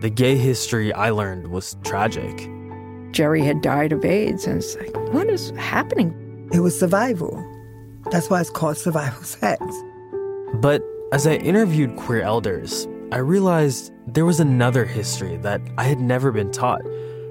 The 0.01 0.11
gay 0.15 0.37
history 0.37 0.93
I 0.93 1.09
learned 1.09 1.47
was 1.47 1.79
tragic. 1.83 2.51
Jerry 3.13 3.41
had 3.41 3.63
died 3.63 3.93
of 3.93 4.05
AIDS, 4.05 4.47
and 4.47 4.59
it's 4.59 4.77
like, 4.77 4.95
what 5.15 5.29
is 5.31 5.49
happening? 5.57 6.51
It 6.53 6.61
was 6.61 6.79
survival. 6.79 7.43
That's 8.11 8.29
why 8.29 8.43
it's 8.43 8.51
called 8.51 8.77
survival 8.77 9.23
sex. 9.23 9.65
But 10.57 10.83
as 11.13 11.27
I 11.27 11.37
interviewed 11.37 11.97
queer 11.97 12.21
elders, 12.21 12.87
I 13.11 13.17
realized 13.17 13.91
there 14.07 14.27
was 14.27 14.39
another 14.39 14.85
history 14.85 15.39
that 15.39 15.63
I 15.79 15.85
had 15.85 15.99
never 15.99 16.31
been 16.31 16.53
taught 16.53 16.83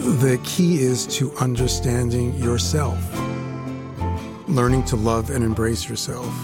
The 0.00 0.40
key 0.44 0.80
is 0.80 1.06
to 1.18 1.30
understanding 1.36 2.34
yourself, 2.36 2.98
learning 4.48 4.84
to 4.84 4.96
love 4.96 5.28
and 5.28 5.44
embrace 5.44 5.90
yourself. 5.90 6.34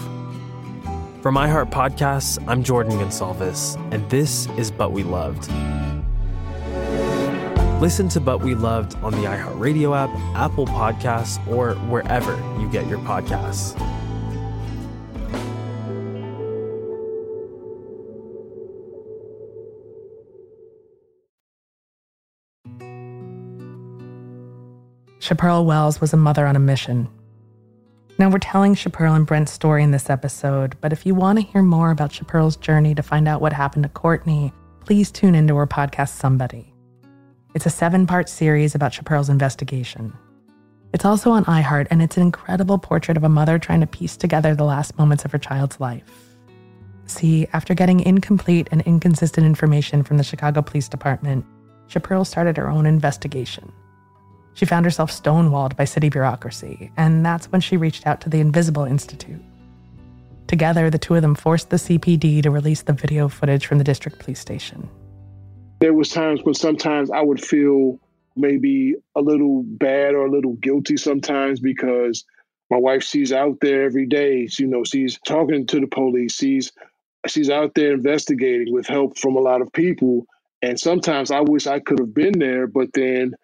For 1.23 1.31
iHeart 1.31 1.71
Podcasts, 1.71 2.37
I'm 2.47 2.61
Jordan 2.61 2.99
Gonsalves, 2.99 3.75
and 3.91 4.07
this 4.11 4.47
is 4.57 4.69
But 4.69 4.91
We 4.91 5.01
Loved. 5.01 5.51
Listen 7.81 8.07
to 8.09 8.21
But 8.21 8.41
We 8.41 8.53
Loved 8.53 8.95
on 8.97 9.13
the 9.13 9.27
iHeartRadio 9.27 9.97
app, 9.97 10.11
Apple 10.35 10.67
Podcasts, 10.67 11.45
or 11.47 11.73
wherever 11.89 12.35
you 12.59 12.69
get 12.69 12.85
your 12.85 12.99
podcasts. 12.99 13.75
Chaparral 25.27 25.65
Wells 25.65 25.99
was 25.99 26.13
a 26.13 26.17
mother 26.17 26.47
on 26.47 26.55
a 26.55 26.59
mission. 26.59 27.09
Now, 28.17 28.29
we're 28.29 28.39
telling 28.39 28.75
Chaparral 28.75 29.13
and 29.13 29.27
Brent's 29.27 29.51
story 29.51 29.83
in 29.83 29.91
this 29.91 30.09
episode, 30.09 30.77
but 30.79 30.93
if 30.93 31.05
you 31.05 31.13
want 31.13 31.37
to 31.37 31.43
hear 31.45 31.61
more 31.61 31.91
about 31.91 32.13
Chaparral's 32.13 32.55
journey 32.55 32.95
to 32.95 33.03
find 33.03 33.27
out 33.27 33.41
what 33.41 33.51
happened 33.51 33.83
to 33.83 33.89
Courtney, 33.89 34.53
please 34.85 35.11
tune 35.11 35.35
into 35.35 35.53
her 35.57 35.67
podcast, 35.67 36.11
Somebody. 36.11 36.73
It's 37.53 37.65
a 37.65 37.69
seven 37.69 38.07
part 38.07 38.29
series 38.29 38.73
about 38.73 38.93
Chaparral's 38.93 39.27
investigation. 39.27 40.13
It's 40.93 41.03
also 41.03 41.31
on 41.31 41.43
iHeart, 41.43 41.87
and 41.91 42.01
it's 42.01 42.15
an 42.15 42.23
incredible 42.23 42.77
portrait 42.77 43.17
of 43.17 43.25
a 43.25 43.29
mother 43.29 43.59
trying 43.59 43.81
to 43.81 43.87
piece 43.87 44.15
together 44.15 44.55
the 44.55 44.63
last 44.63 44.97
moments 44.97 45.25
of 45.25 45.33
her 45.33 45.37
child's 45.37 45.81
life. 45.81 46.37
See, 47.05 47.49
after 47.51 47.73
getting 47.73 47.99
incomplete 47.99 48.69
and 48.71 48.81
inconsistent 48.83 49.45
information 49.45 50.03
from 50.03 50.15
the 50.15 50.23
Chicago 50.23 50.61
Police 50.61 50.87
Department, 50.87 51.45
Chaparral 51.87 52.23
started 52.23 52.55
her 52.55 52.69
own 52.69 52.85
investigation. 52.85 53.73
She 54.57 54.65
found 54.65 54.85
herself 54.85 55.11
stonewalled 55.11 55.75
by 55.75 55.85
city 55.85 56.09
bureaucracy, 56.09 56.91
and 56.97 57.23
that's 57.23 57.45
when 57.51 57.61
she 57.61 57.77
reached 57.77 58.07
out 58.07 58.21
to 58.21 58.29
the 58.29 58.39
Invisible 58.39 58.85
Institute. 58.85 59.39
Together, 60.47 60.89
the 60.89 60.97
two 60.97 61.13
of 61.13 61.21
them 61.21 61.35
forced 61.35 61.69
the 61.69 61.75
CPD 61.75 62.41
to 62.41 62.49
release 62.49 62.81
the 62.81 62.93
video 62.93 63.27
footage 63.27 63.67
from 63.67 63.77
the 63.77 63.83
district 63.83 64.17
police 64.17 64.39
station. 64.39 64.89
There 65.79 65.93
was 65.93 66.09
times 66.09 66.39
when 66.41 66.55
sometimes 66.55 67.11
I 67.11 67.21
would 67.21 67.39
feel 67.39 67.99
maybe 68.35 68.95
a 69.15 69.21
little 69.21 69.61
bad 69.61 70.15
or 70.15 70.25
a 70.25 70.31
little 70.31 70.53
guilty 70.53 70.97
sometimes 70.97 71.59
because 71.59 72.25
my 72.71 72.77
wife 72.77 73.03
she's 73.03 73.31
out 73.31 73.59
there 73.61 73.83
every 73.83 74.07
day. 74.07 74.47
You 74.57 74.65
know, 74.65 74.83
she's 74.83 75.19
talking 75.27 75.67
to 75.67 75.79
the 75.79 75.85
police. 75.85 76.33
She's 76.33 76.71
she's 77.27 77.51
out 77.51 77.75
there 77.75 77.93
investigating 77.93 78.73
with 78.73 78.87
help 78.87 79.19
from 79.19 79.35
a 79.35 79.39
lot 79.39 79.61
of 79.61 79.71
people. 79.71 80.25
And 80.63 80.79
sometimes 80.79 81.29
I 81.29 81.41
wish 81.41 81.67
I 81.67 81.79
could 81.79 81.99
have 81.99 82.15
been 82.15 82.39
there, 82.39 82.65
but 82.65 82.87
then 82.93 83.35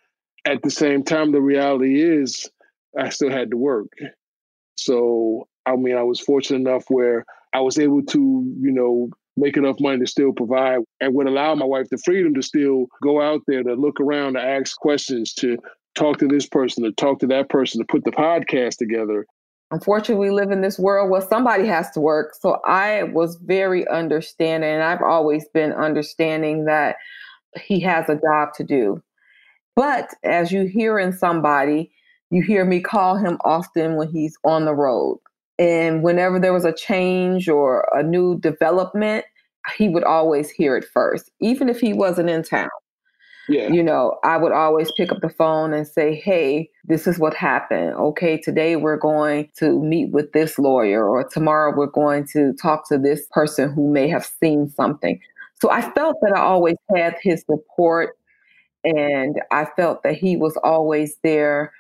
at 0.46 0.62
the 0.62 0.72
same 0.72 1.04
time, 1.04 1.32
the 1.32 1.42
reality 1.42 2.02
is 2.02 2.50
I 2.98 3.10
still 3.10 3.32
had 3.32 3.52
to 3.52 3.58
work. 3.58 3.88
So, 4.78 5.48
I 5.66 5.76
mean, 5.76 5.96
I 5.96 6.04
was 6.04 6.20
fortunate 6.20 6.68
enough 6.68 6.86
where 6.90 7.26
I 7.54 7.62
was 7.62 7.80
able 7.80 8.04
to, 8.04 8.20
you 8.20 8.72
know, 8.72 9.10
make 9.36 9.58
enough 9.58 9.80
money 9.80 10.00
to 10.00 10.08
still 10.08 10.32
provide 10.32 10.80
and 11.00 11.14
would 11.16 11.28
allow 11.28 11.56
my 11.56 11.66
wife 11.66 11.88
the 11.90 11.98
freedom 11.98 12.34
to 12.36 12.42
still 12.42 12.86
go 13.02 13.22
out 13.22 13.42
there 13.48 13.64
to 13.64 13.74
look 13.74 14.00
around, 14.00 14.34
to 14.34 14.42
ask 14.42 14.78
questions, 14.78 15.34
to 15.36 15.58
talk 15.96 16.18
to 16.20 16.28
this 16.28 16.48
person, 16.48 16.84
to 16.84 16.92
talk 16.92 17.20
to 17.20 17.28
that 17.28 17.50
person, 17.50 17.80
to 17.80 17.86
put 17.86 18.04
the 18.04 18.12
podcast 18.12 18.78
together. 18.78 19.26
Unfortunately, 19.72 20.30
we 20.30 20.36
live 20.36 20.52
in 20.52 20.62
this 20.62 20.78
world 20.78 21.10
where 21.10 21.22
somebody 21.22 21.66
has 21.66 21.90
to 21.92 22.00
work. 22.00 22.36
So 22.40 22.60
I 22.66 23.04
was 23.04 23.38
very 23.38 23.88
understanding, 23.88 24.70
and 24.70 24.84
I've 24.84 25.02
always 25.02 25.48
been 25.52 25.72
understanding 25.72 26.66
that 26.66 26.98
he 27.60 27.80
has 27.80 28.08
a 28.10 28.16
job 28.16 28.50
to 28.56 28.64
do. 28.64 29.02
But 29.76 30.14
as 30.24 30.52
you 30.52 30.64
hear 30.64 31.00
in 31.00 31.14
somebody, 31.14 31.92
you 32.30 32.42
hear 32.44 32.66
me 32.66 32.82
call 32.82 33.18
him 33.18 33.38
often 33.44 33.96
when 33.96 34.10
he's 34.10 34.38
on 34.44 34.66
the 34.66 34.74
road. 34.74 35.20
And 35.60 36.04
whenever 36.04 36.40
there 36.40 36.54
was 36.54 36.66
a 36.66 36.74
change 36.74 37.48
or 37.48 37.88
a 37.94 38.04
new 38.04 38.40
development, 38.40 39.26
he 39.78 39.88
would 39.88 40.04
always 40.04 40.50
hear 40.50 40.76
it 40.76 40.86
first, 40.86 41.32
even 41.40 41.70
if 41.70 41.80
he 41.80 41.94
wasn't 41.94 42.30
in 42.30 42.44
town. 42.44 42.70
Yeah. 43.50 43.70
You 43.70 43.84
know, 43.84 44.20
I 44.24 44.38
would 44.38 44.54
always 44.54 44.92
pick 44.96 45.12
up 45.12 45.20
the 45.22 45.30
phone 45.30 45.74
and 45.74 45.86
say, 45.86 46.16
Hey, 46.16 46.70
this 46.86 47.08
is 47.08 47.20
what 47.20 47.34
happened. 47.34 47.94
Okay, 47.96 48.40
today 48.40 48.78
we're 48.78 48.98
going 48.98 49.50
to 49.58 49.82
meet 49.82 50.12
with 50.12 50.32
this 50.32 50.58
lawyer, 50.58 51.08
or 51.08 51.28
tomorrow 51.28 51.76
we're 51.76 51.88
going 51.88 52.26
to 52.34 52.54
talk 52.62 52.88
to 52.88 52.98
this 52.98 53.28
person 53.32 53.72
who 53.74 53.92
may 53.92 54.08
have 54.08 54.26
seen 54.26 54.70
something. 54.70 55.20
So 55.62 55.70
I 55.70 55.82
felt 55.92 56.18
that 56.22 56.34
I 56.36 56.42
always 56.42 56.78
had 56.96 57.16
his 57.22 57.44
support 57.50 58.18
and 58.84 59.42
I 59.52 59.66
felt 59.76 60.04
that 60.04 60.16
he 60.16 60.36
was 60.36 60.58
always 60.64 61.18
there, 61.24 61.72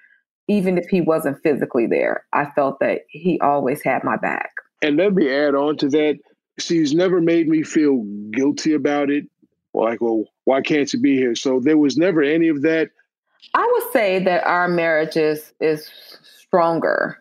even 0.47 0.77
if 0.77 0.87
he 0.87 1.01
wasn't 1.01 1.41
physically 1.41 1.87
there. 1.87 2.25
I 2.33 2.45
felt 2.51 2.79
that 2.79 3.01
he 3.09 3.39
always 3.41 3.81
had 3.83 4.03
my 4.03 4.17
back. 4.17 4.51
And 4.81 4.97
let 4.97 5.13
me 5.13 5.29
add 5.29 5.55
on 5.55 5.77
to 5.77 5.89
that. 5.89 6.19
She's 6.59 6.93
never 6.93 7.19
made 7.19 7.47
me 7.47 7.63
feel 7.63 8.03
guilty 8.31 8.73
about 8.73 9.09
it. 9.09 9.25
Like, 9.73 10.01
well, 10.01 10.25
why 10.45 10.61
can't 10.61 10.91
you 10.93 10.99
be 10.99 11.15
here? 11.15 11.35
So 11.35 11.59
there 11.59 11.77
was 11.77 11.97
never 11.97 12.21
any 12.21 12.47
of 12.47 12.61
that. 12.61 12.91
I 13.55 13.69
would 13.71 13.91
say 13.91 14.19
that 14.23 14.45
our 14.45 14.67
marriage 14.67 15.17
is 15.17 15.53
is 15.59 15.89
stronger, 16.37 17.17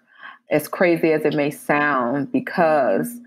as 0.51 0.69
crazy 0.69 1.13
as 1.13 1.25
it 1.25 1.35
may 1.35 1.51
sound, 1.51 2.31
because 2.31 3.19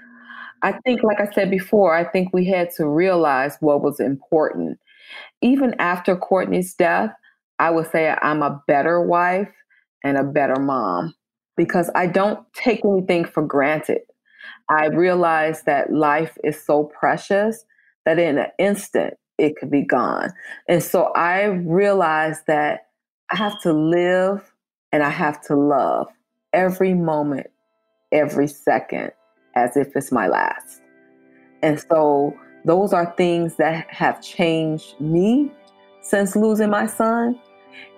I 0.62 0.74
think, 0.86 1.04
like 1.04 1.20
I 1.20 1.32
said 1.34 1.50
before, 1.50 1.96
I 1.96 2.04
think 2.04 2.30
we 2.34 2.46
had 2.46 2.70
to 2.78 2.88
realize 2.88 3.58
what 3.60 3.82
was 3.82 4.00
important 4.00 4.80
even 5.46 5.76
after 5.78 6.16
Courtney's 6.16 6.74
death, 6.74 7.12
I 7.60 7.70
would 7.70 7.92
say 7.92 8.16
I'm 8.22 8.42
a 8.42 8.62
better 8.68 9.00
wife 9.00 9.52
and 10.04 10.18
a 10.18 10.24
better 10.24 10.60
mom 10.60 11.14
because 11.56 11.90
I 11.94 12.08
don't 12.08 12.40
take 12.54 12.84
anything 12.84 13.26
for 13.26 13.46
granted. 13.46 14.02
I 14.70 14.88
realize 14.88 15.62
that 15.64 15.94
life 15.94 16.36
is 16.44 16.62
so 16.64 16.86
precious 17.00 17.64
that 18.06 18.18
in 18.18 18.40
an 18.40 18.48
instant 18.58 19.14
it 19.38 19.56
could 19.58 19.70
be 19.70 19.84
gone. 19.84 20.32
And 20.68 20.82
so 20.82 21.12
I 21.16 21.44
realize 21.44 22.42
that 22.48 22.88
I 23.32 23.38
have 23.38 23.62
to 23.62 23.74
live 23.74 24.52
and 24.92 25.04
I 25.04 25.10
have 25.10 25.42
to 25.48 25.56
love 25.56 26.08
every 26.54 26.96
moment, 26.96 27.48
every 28.12 28.48
second 28.48 29.12
as 29.56 29.78
if 29.78 29.96
it's 29.96 30.12
my 30.12 30.28
last. 30.28 30.82
And 31.62 31.80
so 31.80 32.36
those 32.66 32.94
are 32.94 33.14
things 33.16 33.56
that 33.56 33.90
have 33.90 34.22
changed 34.22 35.00
me 35.00 35.52
since 36.02 36.36
losing 36.36 36.70
my 36.70 36.88
son. 36.88 37.40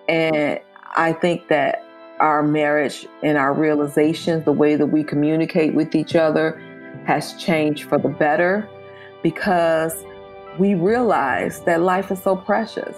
And 0.07 0.59
I 0.95 1.13
think 1.13 1.47
that 1.47 1.84
our 2.20 2.43
marriage 2.43 3.07
and 3.24 3.38
our 3.38 3.53
realizations, 3.53 4.43
the 4.43 4.51
way 4.51 4.76
that 4.76 4.88
we 4.88 5.03
communicate 5.03 5.74
with 5.74 5.95
each 5.95 6.15
other, 6.15 6.61
has 7.05 7.34
changed 7.36 7.88
for 7.88 7.97
the 7.97 8.09
better 8.09 8.70
because 9.24 10.03
we 10.59 10.76
realize 10.76 11.61
that 11.61 11.82
life 11.82 12.11
is 12.11 12.22
so 12.22 12.36
precious. 12.36 12.95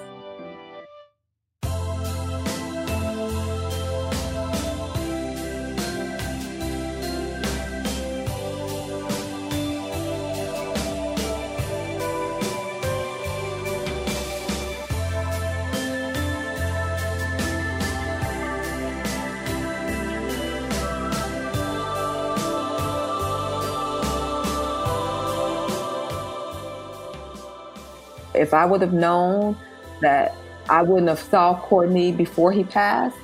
If 28.39 28.53
I 28.53 28.65
would 28.65 28.81
have 28.81 28.93
known 28.93 29.57
that 30.01 30.35
I 30.69 30.81
wouldn't 30.81 31.09
have 31.09 31.19
saw 31.19 31.59
Courtney 31.59 32.11
before 32.11 32.51
he 32.51 32.63
passed, 32.63 33.17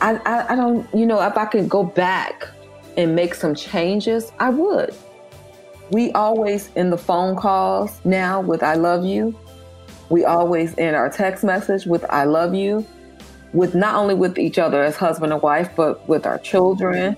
I, 0.00 0.16
I, 0.26 0.52
I 0.52 0.56
don't, 0.56 0.92
you 0.94 1.06
know, 1.06 1.20
if 1.22 1.36
I 1.36 1.44
could 1.46 1.68
go 1.68 1.84
back 1.84 2.48
and 2.96 3.14
make 3.14 3.34
some 3.34 3.54
changes, 3.54 4.32
I 4.38 4.50
would. 4.50 4.94
We 5.90 6.10
always 6.12 6.70
in 6.74 6.90
the 6.90 6.98
phone 6.98 7.36
calls 7.36 8.00
now 8.04 8.40
with 8.40 8.62
I 8.62 8.74
love 8.74 9.04
you. 9.04 9.38
We 10.08 10.24
always 10.24 10.74
in 10.74 10.94
our 10.94 11.08
text 11.08 11.44
message 11.44 11.86
with 11.86 12.04
I 12.10 12.24
love 12.24 12.54
you, 12.54 12.86
with 13.52 13.74
not 13.74 13.94
only 13.94 14.14
with 14.14 14.38
each 14.38 14.58
other 14.58 14.82
as 14.82 14.96
husband 14.96 15.32
and 15.32 15.42
wife, 15.42 15.70
but 15.76 16.06
with 16.08 16.26
our 16.26 16.38
children. 16.38 17.16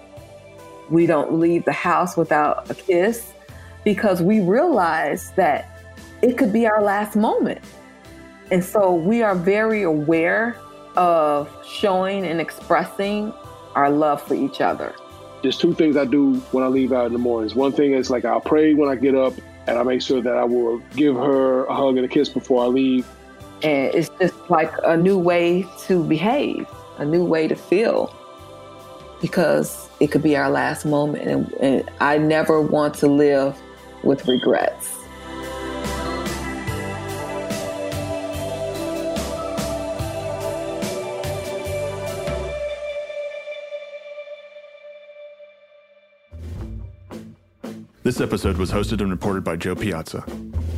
We 0.90 1.06
don't 1.06 1.40
leave 1.40 1.64
the 1.64 1.72
house 1.72 2.16
without 2.16 2.70
a 2.70 2.74
kiss 2.74 3.32
because 3.84 4.22
we 4.22 4.40
realize 4.40 5.32
that 5.32 5.75
it 6.22 6.38
could 6.38 6.52
be 6.52 6.66
our 6.66 6.82
last 6.82 7.16
moment. 7.16 7.60
And 8.50 8.64
so 8.64 8.94
we 8.94 9.22
are 9.22 9.34
very 9.34 9.82
aware 9.82 10.56
of 10.96 11.50
showing 11.66 12.24
and 12.24 12.40
expressing 12.40 13.32
our 13.74 13.90
love 13.90 14.22
for 14.22 14.34
each 14.34 14.60
other. 14.60 14.94
There's 15.42 15.58
two 15.58 15.74
things 15.74 15.96
I 15.96 16.04
do 16.04 16.36
when 16.52 16.64
I 16.64 16.68
leave 16.68 16.92
out 16.92 17.06
in 17.06 17.12
the 17.12 17.18
mornings. 17.18 17.54
One 17.54 17.72
thing 17.72 17.92
is 17.92 18.10
like 18.10 18.24
I'll 18.24 18.40
pray 18.40 18.74
when 18.74 18.88
I 18.88 18.94
get 18.94 19.14
up 19.14 19.34
and 19.66 19.78
I 19.78 19.82
make 19.82 20.00
sure 20.00 20.22
that 20.22 20.36
I 20.36 20.44
will 20.44 20.78
give 20.94 21.16
her 21.16 21.64
a 21.66 21.74
hug 21.74 21.96
and 21.96 22.04
a 22.04 22.08
kiss 22.08 22.28
before 22.28 22.64
I 22.64 22.68
leave. 22.68 23.06
And 23.62 23.94
it's 23.94 24.10
just 24.20 24.34
like 24.48 24.72
a 24.84 24.96
new 24.96 25.18
way 25.18 25.66
to 25.86 26.04
behave, 26.04 26.66
a 26.98 27.04
new 27.04 27.24
way 27.24 27.48
to 27.48 27.56
feel 27.56 28.14
because 29.20 29.88
it 30.00 30.08
could 30.08 30.22
be 30.22 30.36
our 30.36 30.50
last 30.50 30.84
moment. 30.84 31.28
And, 31.28 31.52
and 31.54 31.90
I 32.00 32.18
never 32.18 32.60
want 32.60 32.94
to 32.96 33.08
live 33.08 33.60
with 34.02 34.26
regrets. 34.28 35.05
This 48.06 48.20
episode 48.20 48.56
was 48.56 48.70
hosted 48.70 49.00
and 49.00 49.10
reported 49.10 49.42
by 49.42 49.56
Joe 49.56 49.74
Piazza. 49.74 50.24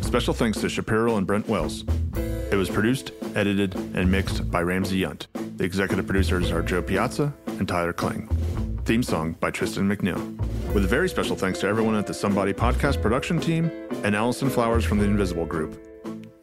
Special 0.00 0.32
thanks 0.32 0.62
to 0.62 0.68
Chaparral 0.70 1.18
and 1.18 1.26
Brent 1.26 1.46
Wells. 1.46 1.84
It 2.16 2.56
was 2.56 2.70
produced, 2.70 3.12
edited, 3.34 3.74
and 3.74 4.10
mixed 4.10 4.50
by 4.50 4.62
Ramsey 4.62 5.02
Yount. 5.02 5.26
The 5.58 5.64
executive 5.64 6.06
producers 6.06 6.50
are 6.50 6.62
Joe 6.62 6.80
Piazza 6.80 7.34
and 7.46 7.68
Tyler 7.68 7.92
Klang. 7.92 8.28
Theme 8.86 9.02
song 9.02 9.36
by 9.40 9.50
Tristan 9.50 9.94
McNeil. 9.94 10.38
With 10.72 10.86
a 10.86 10.88
very 10.88 11.06
special 11.06 11.36
thanks 11.36 11.58
to 11.58 11.66
everyone 11.66 11.96
at 11.96 12.06
the 12.06 12.14
Somebody 12.14 12.54
Podcast 12.54 13.02
production 13.02 13.38
team 13.38 13.70
and 14.04 14.16
Allison 14.16 14.48
Flowers 14.48 14.86
from 14.86 14.96
the 14.96 15.04
Invisible 15.04 15.44
Group. 15.44 15.78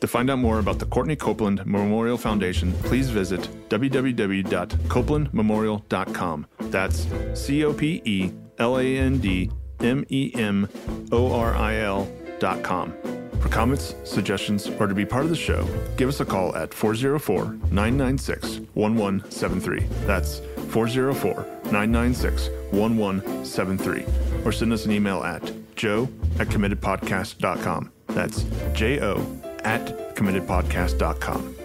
To 0.01 0.07
find 0.07 0.29
out 0.29 0.37
more 0.37 0.59
about 0.59 0.77
the 0.77 0.85
Courtney 0.85 1.15
Copeland 1.15 1.65
Memorial 1.65 2.19
Foundation, 2.19 2.73
please 2.83 3.09
visit 3.09 3.49
www.copelandmemorial.com. 3.69 6.47
That's 6.59 7.07
C 7.33 7.65
O 7.65 7.73
P 7.73 8.03
E 8.05 8.31
L 8.59 8.77
A 8.77 8.97
N 8.97 9.17
D 9.17 9.49
M 9.79 10.05
E 10.09 10.31
M 10.35 10.69
O 11.11 11.31
R 11.33 11.53
I 11.55 11.77
L 11.77 12.07
dot 12.39 12.63
com. 12.63 12.93
For 13.41 13.49
comments, 13.49 13.93
suggestions, 14.03 14.67
or 14.79 14.87
to 14.87 14.95
be 14.95 15.05
part 15.05 15.23
of 15.23 15.29
the 15.29 15.35
show, 15.35 15.67
give 15.97 16.09
us 16.09 16.19
a 16.19 16.25
call 16.25 16.55
at 16.55 16.73
404 16.73 17.45
996 17.71 18.61
1173. 18.73 19.81
That's 20.07 20.39
404 20.69 21.45
996 21.71 22.49
1173. 22.71 24.05
Or 24.43 24.51
send 24.51 24.73
us 24.73 24.85
an 24.85 24.91
email 24.91 25.23
at 25.23 25.43
joe 25.75 26.09
at 26.39 26.47
committedpodcast.com. 26.47 27.91
That's 28.07 28.45
J 28.73 29.01
O 29.01 29.17
at 29.63 30.15
committedpodcast.com. 30.15 31.55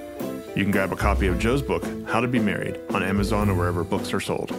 You 0.57 0.65
can 0.65 0.73
grab 0.73 0.93
a 0.93 0.97
copy 0.97 1.29
of 1.29 1.39
Joe's 1.39 1.63
book, 1.63 1.85
How 2.09 2.21
to 2.21 2.29
Be 2.29 2.41
Married, 2.41 2.79
on 2.93 3.03
Amazon 3.03 3.49
or 3.49 3.55
wherever 3.55 3.85
books 3.85 4.13
are 4.13 4.21
sold. 4.21 4.51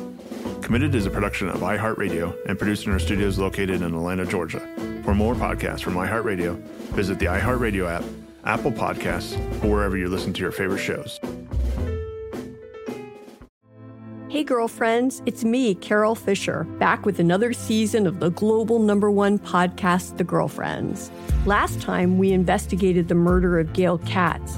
Committed 0.61 0.93
is 0.93 1.05
a 1.05 1.09
production 1.09 1.49
of 1.49 1.61
iHeartRadio 1.61 2.37
and 2.47 2.57
produced 2.57 2.85
in 2.85 2.93
our 2.93 2.99
studios 2.99 3.37
located 3.37 3.81
in 3.81 3.83
Atlanta, 3.83 4.25
Georgia. 4.25 4.59
For 5.03 5.15
more 5.15 5.33
podcasts 5.33 5.81
from 5.81 5.95
iHeartRadio, 5.95 6.55
visit 6.93 7.19
the 7.19 7.25
iHeartRadio 7.25 7.89
app, 7.89 8.03
Apple 8.45 8.71
Podcasts, 8.71 9.35
or 9.63 9.71
wherever 9.71 9.97
you 9.97 10.07
listen 10.07 10.33
to 10.33 10.41
your 10.41 10.51
favorite 10.51 10.79
shows. 10.79 11.19
Hey, 14.29 14.45
girlfriends, 14.45 15.21
it's 15.25 15.43
me, 15.43 15.75
Carol 15.75 16.15
Fisher, 16.15 16.63
back 16.79 17.05
with 17.05 17.19
another 17.19 17.51
season 17.51 18.07
of 18.07 18.21
the 18.21 18.29
global 18.29 18.79
number 18.79 19.11
one 19.11 19.39
podcast, 19.39 20.15
The 20.17 20.23
Girlfriends. 20.23 21.11
Last 21.45 21.81
time, 21.81 22.17
we 22.17 22.31
investigated 22.31 23.09
the 23.09 23.15
murder 23.15 23.59
of 23.59 23.73
Gail 23.73 23.97
Katz. 23.97 24.57